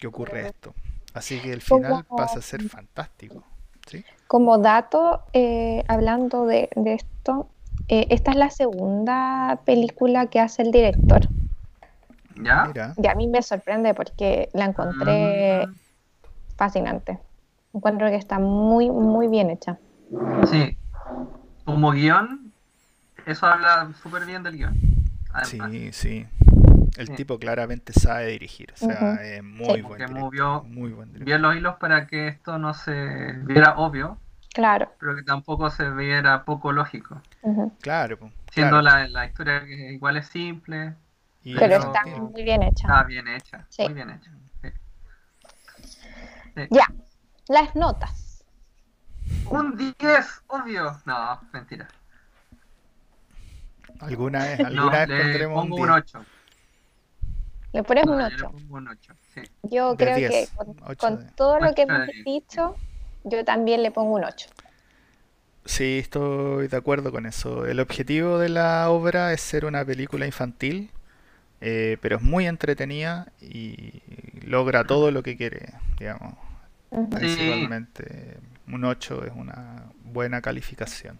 que 0.00 0.06
ocurre 0.06 0.48
esto. 0.48 0.74
Así 1.14 1.38
que 1.40 1.52
el 1.52 1.60
final 1.60 2.04
Como- 2.06 2.16
pasa 2.16 2.38
a 2.38 2.42
ser 2.42 2.62
fantástico. 2.62 3.44
¿sí? 3.86 4.04
Como 4.26 4.58
dato, 4.58 5.22
eh, 5.32 5.84
hablando 5.88 6.46
de, 6.46 6.70
de 6.76 6.94
esto, 6.94 7.48
eh, 7.88 8.06
esta 8.10 8.30
es 8.30 8.36
la 8.36 8.50
segunda 8.50 9.60
película 9.64 10.26
que 10.26 10.40
hace 10.40 10.62
el 10.62 10.70
director. 10.70 11.22
¿Ya? 12.36 12.64
Mira, 12.66 12.94
Y 12.96 13.06
a 13.08 13.14
mí 13.14 13.26
me 13.28 13.42
sorprende 13.42 13.92
porque 13.94 14.48
la 14.54 14.64
encontré 14.66 15.66
Mm, 15.66 15.74
fascinante. 16.56 17.18
Encuentro 17.74 18.08
que 18.08 18.16
está 18.16 18.38
muy, 18.38 18.90
muy 18.90 19.28
bien 19.28 19.50
hecha. 19.50 19.78
sí. 20.50 20.76
Como 21.64 21.92
guion, 21.92 22.52
eso 23.26 23.46
habla 23.46 23.92
súper 24.02 24.24
bien 24.26 24.42
del 24.42 24.56
guion. 24.56 24.74
Además, 25.32 25.70
sí, 25.70 25.92
sí. 25.92 26.26
El 27.00 27.06
Sí. 27.06 27.14
tipo 27.14 27.38
claramente 27.38 27.94
sabe 27.94 28.26
dirigir, 28.26 28.72
o 28.74 28.76
sea, 28.76 29.14
es 29.22 29.42
muy 29.42 29.64
Sí. 29.76 29.80
buen 29.80 29.98
Que 29.98 30.04
director, 30.04 30.18
movió 30.18 30.62
muy 30.64 30.90
buen 30.92 31.08
director. 31.08 31.24
bien 31.26 31.40
los 31.42 31.56
hilos 31.56 31.76
para 31.76 32.06
que 32.06 32.28
esto 32.28 32.58
no 32.58 32.74
se 32.74 33.32
viera 33.44 33.76
obvio, 33.78 34.18
Claro. 34.52 34.92
pero 35.00 35.16
que 35.16 35.22
tampoco 35.22 35.70
se 35.70 35.90
viera 35.90 36.44
poco 36.44 36.72
lógico. 36.72 37.22
ujú. 37.40 37.72
Claro, 37.80 38.18
po, 38.18 38.30
Siendo 38.52 38.80
claro. 38.80 38.98
la, 39.04 39.08
la 39.08 39.24
historia 39.26 39.64
que 39.64 39.92
igual 39.92 40.16
es 40.18 40.26
simple, 40.26 40.94
Y 41.42 41.54
Pero 41.54 41.68
Pero- 41.80 41.82
está 41.94 42.04
muy 42.04 42.42
bien 42.42 42.62
hecha. 42.62 42.86
está 42.86 43.02
bien 43.04 43.26
hecha, 43.28 43.64
Sí. 43.70 43.84
muy 43.84 43.94
bien 43.94 44.10
hecha. 44.10 44.30
sí. 44.60 44.68
Sí. 46.54 46.62
Ya, 46.70 46.84
las 47.48 47.74
notas. 47.74 48.44
Un 49.48 49.74
10, 49.74 50.42
obvio. 50.48 51.00
No, 51.06 51.40
mentira. 51.54 51.88
alguna 54.00 54.40
vez, 54.44 54.58
No, 54.60 54.66
alguna 54.66 54.98
vez 55.06 55.08
le 55.08 55.22
pondremos 55.22 55.62
pongo 55.62 55.74
un 55.76 55.80
un 55.82 55.86
10. 55.88 56.14
8. 56.14 56.24
Le 57.72 57.82
pones 57.84 58.04
un 58.06 58.18
No, 58.18 58.28
yo 58.28 58.36
le 58.36 58.46
8. 58.46 58.50
pongo 58.50 58.76
un 58.76 58.88
8, 58.88 59.14
sí. 59.34 59.40
Yo 59.62 59.94
De 59.96 59.96
creo 59.96 60.16
10, 60.16 60.30
que 60.30 60.48
con, 60.56 60.76
ocho 60.86 60.98
con 60.98 61.16
de- 61.16 61.30
todo 61.36 61.58
lo 61.60 61.74
que 61.74 61.82
hemos 61.82 62.06
dicho, 62.24 62.76
yo 63.24 63.44
también 63.44 63.82
le 63.82 63.90
pongo 63.90 64.14
un 64.16 64.24
8. 64.24 64.48
Sí, 65.64 65.98
estoy 65.98 66.68
de 66.68 66.76
acuerdo 66.76 67.12
con 67.12 67.26
eso. 67.26 67.66
El 67.66 67.80
objetivo 67.80 68.38
de 68.38 68.48
la 68.48 68.88
obra 68.90 69.32
es 69.32 69.40
ser 69.40 69.64
una 69.66 69.84
película 69.84 70.26
infantil, 70.26 70.90
eh, 71.60 71.98
pero 72.02 72.16
es 72.16 72.22
muy 72.22 72.46
entretenida 72.46 73.28
y 73.40 74.02
logra 74.46 74.84
todo 74.84 75.10
lo 75.10 75.22
que 75.22 75.36
quiere, 75.36 75.74
digamos. 75.98 76.34
Principalmente 77.10 78.38
un 78.68 78.84
8 78.84 79.24
es 79.26 79.32
una 79.36 79.84
buena 80.04 80.40
calificación. 80.42 81.18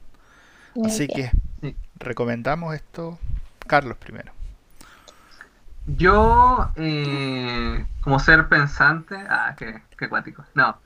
Muy 0.75 0.89
Así 0.89 1.07
bien. 1.07 1.31
que 1.31 1.31
Sí. 1.63 1.77
recomendamos 1.97 2.75
esto. 2.75 3.19
Carlos 3.67 3.97
primero. 3.99 4.33
Yo, 5.87 6.71
eh, 6.77 7.85
como 8.01 8.19
ser 8.19 8.49
pensante, 8.49 9.17
ah, 9.29 9.55
qué, 9.59 9.83
qué 9.99 10.09
cuático. 10.09 10.45
No, 10.55 10.77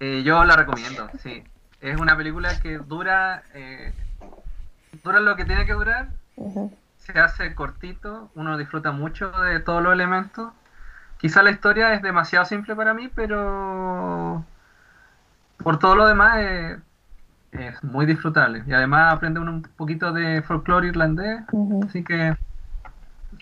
Eh, 0.00 0.22
yo 0.24 0.44
la 0.44 0.56
recomiendo, 0.56 1.08
sí. 1.22 1.42
Es 1.80 1.96
una 1.98 2.16
película 2.16 2.58
que 2.60 2.78
dura, 2.78 3.42
eh, 3.54 3.92
dura 5.02 5.20
lo 5.20 5.36
que 5.36 5.44
tiene 5.44 5.64
que 5.66 5.72
durar, 5.72 6.08
se 6.98 7.18
hace 7.18 7.54
cortito, 7.54 8.30
uno 8.34 8.56
disfruta 8.58 8.92
mucho 8.92 9.30
de 9.30 9.60
todos 9.60 9.82
los 9.82 9.92
elementos. 9.92 10.52
Quizá 11.18 11.42
la 11.42 11.50
historia 11.50 11.94
es 11.94 12.02
demasiado 12.02 12.44
simple 12.44 12.74
para 12.76 12.94
mí, 12.94 13.08
pero 13.14 14.44
por 15.58 15.78
todo 15.78 15.96
lo 15.96 16.06
demás 16.06 16.36
eh, 16.40 16.78
es 17.52 17.82
muy 17.84 18.06
disfrutable. 18.06 18.62
Y 18.66 18.72
además 18.72 19.14
aprende 19.14 19.40
uno 19.40 19.52
un 19.52 19.62
poquito 19.62 20.12
de 20.12 20.42
folclore 20.42 20.88
irlandés, 20.88 21.42
así 21.86 22.02
que 22.04 22.36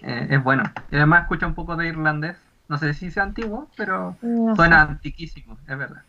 eh, 0.03 0.27
es 0.31 0.43
bueno. 0.43 0.65
Y 0.91 0.97
además 0.97 1.23
escucha 1.23 1.47
un 1.47 1.55
poco 1.55 1.77
de 1.77 1.89
irlandés. 1.89 2.37
No 2.69 2.79
sé 2.79 2.95
si 2.95 3.11
sea 3.11 3.25
antiguo, 3.25 3.69
pero 3.77 4.17
No 4.23 4.57
suena 4.57 4.87
sé. 4.87 4.93
antiquísimo, 4.93 5.59
es 5.69 5.79
verdad. 5.79 6.03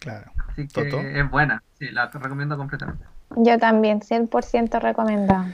Claro. 0.00 0.32
Así 0.48 0.66
que 0.66 0.84
Toto. 0.84 1.00
es 1.00 1.30
buena, 1.30 1.62
sí, 1.78 1.88
la 1.90 2.06
recomiendo 2.08 2.56
completamente. 2.56 3.04
Yo 3.36 3.58
también, 3.58 4.00
100% 4.00 4.80
recomendado. 4.80 5.46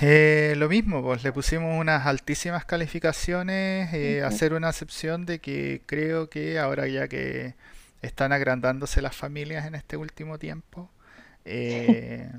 Eh, 0.00 0.54
lo 0.56 0.68
mismo, 0.68 1.02
pues 1.02 1.22
le 1.24 1.32
pusimos 1.32 1.78
unas 1.78 2.06
altísimas 2.06 2.64
calificaciones, 2.64 3.92
eh, 3.92 4.22
hacer 4.24 4.52
una 4.54 4.70
excepción 4.70 5.26
de 5.26 5.38
que 5.40 5.82
creo 5.86 6.28
que 6.28 6.58
ahora 6.58 6.86
ya 6.86 7.08
que 7.08 7.54
están 8.02 8.32
agrandándose 8.32 9.02
las 9.02 9.16
familias 9.16 9.66
en 9.66 9.74
este 9.74 9.96
último 9.96 10.38
tiempo, 10.38 10.90
eh, 11.44 12.30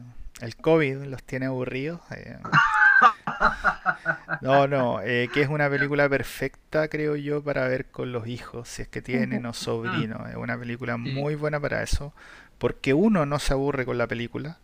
el 0.41 0.55
COVID 0.57 1.03
los 1.05 1.23
tiene 1.23 1.45
aburridos. 1.47 2.01
No, 4.41 4.67
no, 4.67 5.01
eh, 5.01 5.29
que 5.31 5.41
es 5.41 5.47
una 5.49 5.69
película 5.69 6.09
perfecta, 6.09 6.87
creo 6.89 7.15
yo, 7.15 7.43
para 7.43 7.67
ver 7.67 7.85
con 7.87 8.11
los 8.11 8.27
hijos, 8.27 8.67
si 8.69 8.81
es 8.81 8.87
que 8.87 9.01
tienen 9.01 9.45
o 9.45 9.53
sobrinos. 9.53 10.29
Es 10.29 10.35
una 10.35 10.57
película 10.57 10.97
muy 10.97 11.35
buena 11.35 11.59
para 11.59 11.81
eso, 11.83 12.13
porque 12.57 12.93
uno 12.93 13.25
no 13.25 13.39
se 13.39 13.53
aburre 13.53 13.85
con 13.85 13.97
la 13.97 14.07
película 14.07 14.57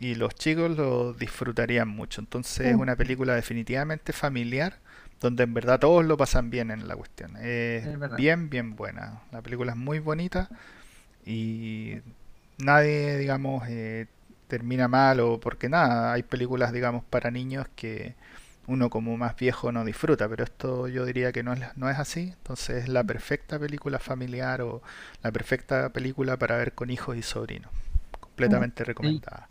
y 0.00 0.14
los 0.16 0.34
chicos 0.34 0.70
lo 0.76 1.14
disfrutarían 1.14 1.88
mucho. 1.88 2.20
Entonces 2.22 2.68
es 2.68 2.76
Mm. 2.76 2.80
una 2.80 2.96
película 2.96 3.34
definitivamente 3.34 4.12
familiar, 4.12 4.78
donde 5.20 5.44
en 5.44 5.54
verdad 5.54 5.80
todos 5.80 6.04
lo 6.04 6.16
pasan 6.16 6.50
bien 6.50 6.70
en 6.70 6.88
la 6.88 6.96
cuestión. 6.96 7.36
Es 7.38 7.84
bien, 8.16 8.50
bien 8.50 8.76
buena. 8.76 9.22
La 9.32 9.42
película 9.42 9.72
es 9.72 9.78
muy 9.78 9.98
bonita 10.00 10.50
y 11.26 11.96
nadie, 12.58 13.18
digamos, 13.18 13.64
eh, 13.68 14.06
termina 14.50 14.88
mal 14.88 15.20
o 15.20 15.40
porque 15.40 15.70
nada. 15.70 16.12
Hay 16.12 16.22
películas, 16.22 16.72
digamos, 16.72 17.02
para 17.04 17.30
niños 17.30 17.66
que 17.74 18.14
uno 18.66 18.90
como 18.90 19.16
más 19.16 19.34
viejo 19.36 19.72
no 19.72 19.84
disfruta, 19.84 20.28
pero 20.28 20.44
esto 20.44 20.86
yo 20.88 21.06
diría 21.06 21.32
que 21.32 21.42
no 21.42 21.54
es, 21.54 21.60
no 21.76 21.88
es 21.88 21.98
así. 21.98 22.34
Entonces 22.36 22.84
es 22.84 22.88
la 22.88 23.02
perfecta 23.02 23.58
película 23.58 23.98
familiar 23.98 24.60
o 24.60 24.82
la 25.22 25.32
perfecta 25.32 25.88
película 25.88 26.36
para 26.36 26.56
ver 26.58 26.72
con 26.74 26.90
hijos 26.90 27.16
y 27.16 27.22
sobrinos. 27.22 27.70
Completamente 28.20 28.84
recomendada. 28.84 29.48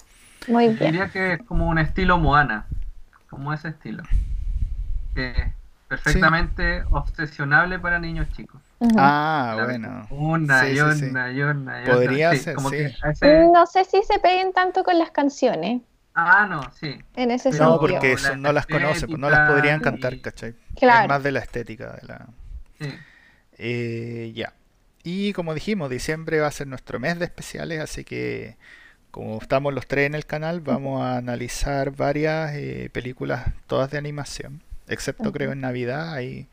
Muy 0.47 0.67
bien. 0.67 0.91
diría 0.91 1.09
que 1.09 1.33
es 1.33 1.43
como 1.43 1.67
un 1.67 1.79
estilo 1.79 2.17
Moana, 2.19 2.67
como 3.29 3.51
ese 3.53 3.69
estilo. 3.69 4.03
Que 5.15 5.31
es 5.31 5.53
perfectamente 5.87 6.83
obsesionable 6.91 7.79
para 7.79 7.99
niños 7.99 8.29
chicos. 8.31 8.61
Ah, 8.97 9.55
La 9.57 9.63
bueno. 9.65 10.07
Una 10.09 10.61
Sí, 10.61 10.67
y 10.67 10.75
sí, 10.75 10.79
una 10.81 10.95
sí. 10.95 11.05
y 11.35 11.41
una 11.41 11.83
y 11.83 11.85
Podría 11.85 12.29
otra. 12.29 12.39
ser, 12.41 12.55
como 12.55 12.69
sí. 12.69 12.77
que 12.77 12.93
ese- 13.11 13.47
No 13.51 13.65
sé 13.65 13.83
si 13.85 14.01
se 14.03 14.19
peguen 14.19 14.53
tanto 14.53 14.83
con 14.83 14.97
las 14.97 15.11
canciones, 15.11 15.81
Ah, 16.13 16.47
no, 16.49 16.61
sí. 16.79 16.97
en 17.15 17.31
ese 17.31 17.49
Pero- 17.51 17.63
No, 17.65 17.69
sentido. 17.71 17.79
porque 17.79 18.07
la 18.07 18.13
eso 18.13 18.35
no 18.37 18.51
las 18.53 18.65
conocen, 18.67 19.07
pues 19.09 19.19
no 19.19 19.29
las 19.29 19.49
podrían 19.49 19.79
y- 19.79 19.83
cantar, 19.83 20.19
¿cachai? 20.21 20.49
Es 20.51 20.55
Claro. 20.79 21.07
más 21.09 21.23
de 21.23 21.31
la 21.31 21.39
estética 21.39 21.93
de 22.01 22.07
la... 22.07 22.27
sí. 22.79 22.89
Eh, 23.57 24.31
ya. 24.35 24.53
Y 25.03 25.33
como 25.33 25.53
dijimos, 25.53 25.89
diciembre 25.89 26.39
va 26.39 26.47
a 26.47 26.51
ser 26.51 26.67
nuestro 26.67 26.99
mes 26.99 27.19
de 27.19 27.25
especiales, 27.25 27.79
así 27.81 28.03
que 28.03 28.57
como 29.11 29.39
estamos 29.41 29.73
los 29.73 29.87
tres 29.87 30.05
en 30.07 30.15
el 30.15 30.25
canal, 30.25 30.61
vamos 30.61 31.01
a 31.01 31.17
analizar 31.17 31.91
varias 31.91 32.51
eh, 32.53 32.89
películas, 32.93 33.47
todas 33.67 33.89
de 33.91 33.97
animación, 33.97 34.61
excepto 34.87 35.31
creo 35.33 35.51
en 35.51 35.61
Navidad, 35.61 36.13
ahí 36.13 36.47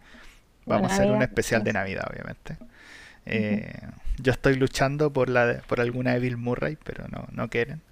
Vamos 0.67 0.91
a 0.91 0.95
hacer 0.95 1.11
un 1.11 1.23
especial 1.23 1.65
de. 1.65 1.73
Navidad, 1.73 2.05
obviamente. 2.11 2.59
Eh, 3.25 3.81
Yo 4.19 4.33
estoy 4.33 4.55
luchando 4.57 5.13
por 5.13 5.29
la 5.29 5.47
de- 5.47 5.55
por 5.63 5.81
alguna 5.81 6.13
de 6.15 6.21
Bill 6.21 6.37
Murray, 6.37 6.77
pero 6.83 7.07
no, 7.09 7.27
no 7.33 7.49
quieren. 7.49 7.83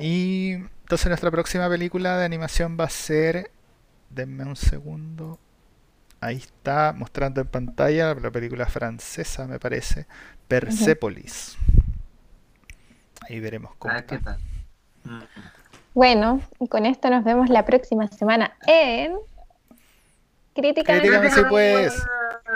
Y 0.00 0.52
entonces 0.82 1.06
nuestra 1.08 1.30
próxima 1.30 1.68
película 1.68 2.18
de 2.18 2.24
animación 2.24 2.76
va 2.78 2.84
a 2.84 2.90
ser, 2.90 3.50
denme 4.10 4.44
un 4.44 4.56
segundo, 4.56 5.38
ahí 6.20 6.36
está 6.36 6.92
mostrando 6.96 7.40
en 7.40 7.46
pantalla 7.46 8.14
la 8.14 8.30
película 8.30 8.66
francesa, 8.66 9.46
me 9.46 9.58
parece, 9.58 10.06
Persepolis. 10.48 11.56
Ahí 13.28 13.40
veremos 13.40 13.74
cómo 13.78 13.94
qué 14.06 14.16
está. 14.16 14.36
tal. 14.36 14.40
Mm. 15.04 15.22
Bueno, 15.94 16.42
y 16.58 16.68
con 16.68 16.86
esto 16.86 17.08
nos 17.10 17.22
vemos 17.24 17.48
la 17.50 17.64
próxima 17.64 18.08
semana 18.08 18.56
en 18.66 19.14
Crítica 20.54 20.98
Crítica 20.98 21.16
no 21.22 21.22
se 21.30 21.40
Animada. 21.40 21.48
puede. 21.48 21.90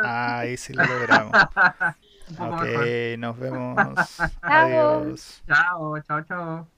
Ahí 0.05 0.57
sí 0.57 0.73
lo 0.73 0.85
logramos. 0.85 1.33
Ok, 2.41 2.65
nos 3.19 3.39
vemos. 3.39 4.21
Adiós. 4.43 5.43
Chao, 5.47 6.01
chao, 6.01 6.23
chao. 6.25 6.76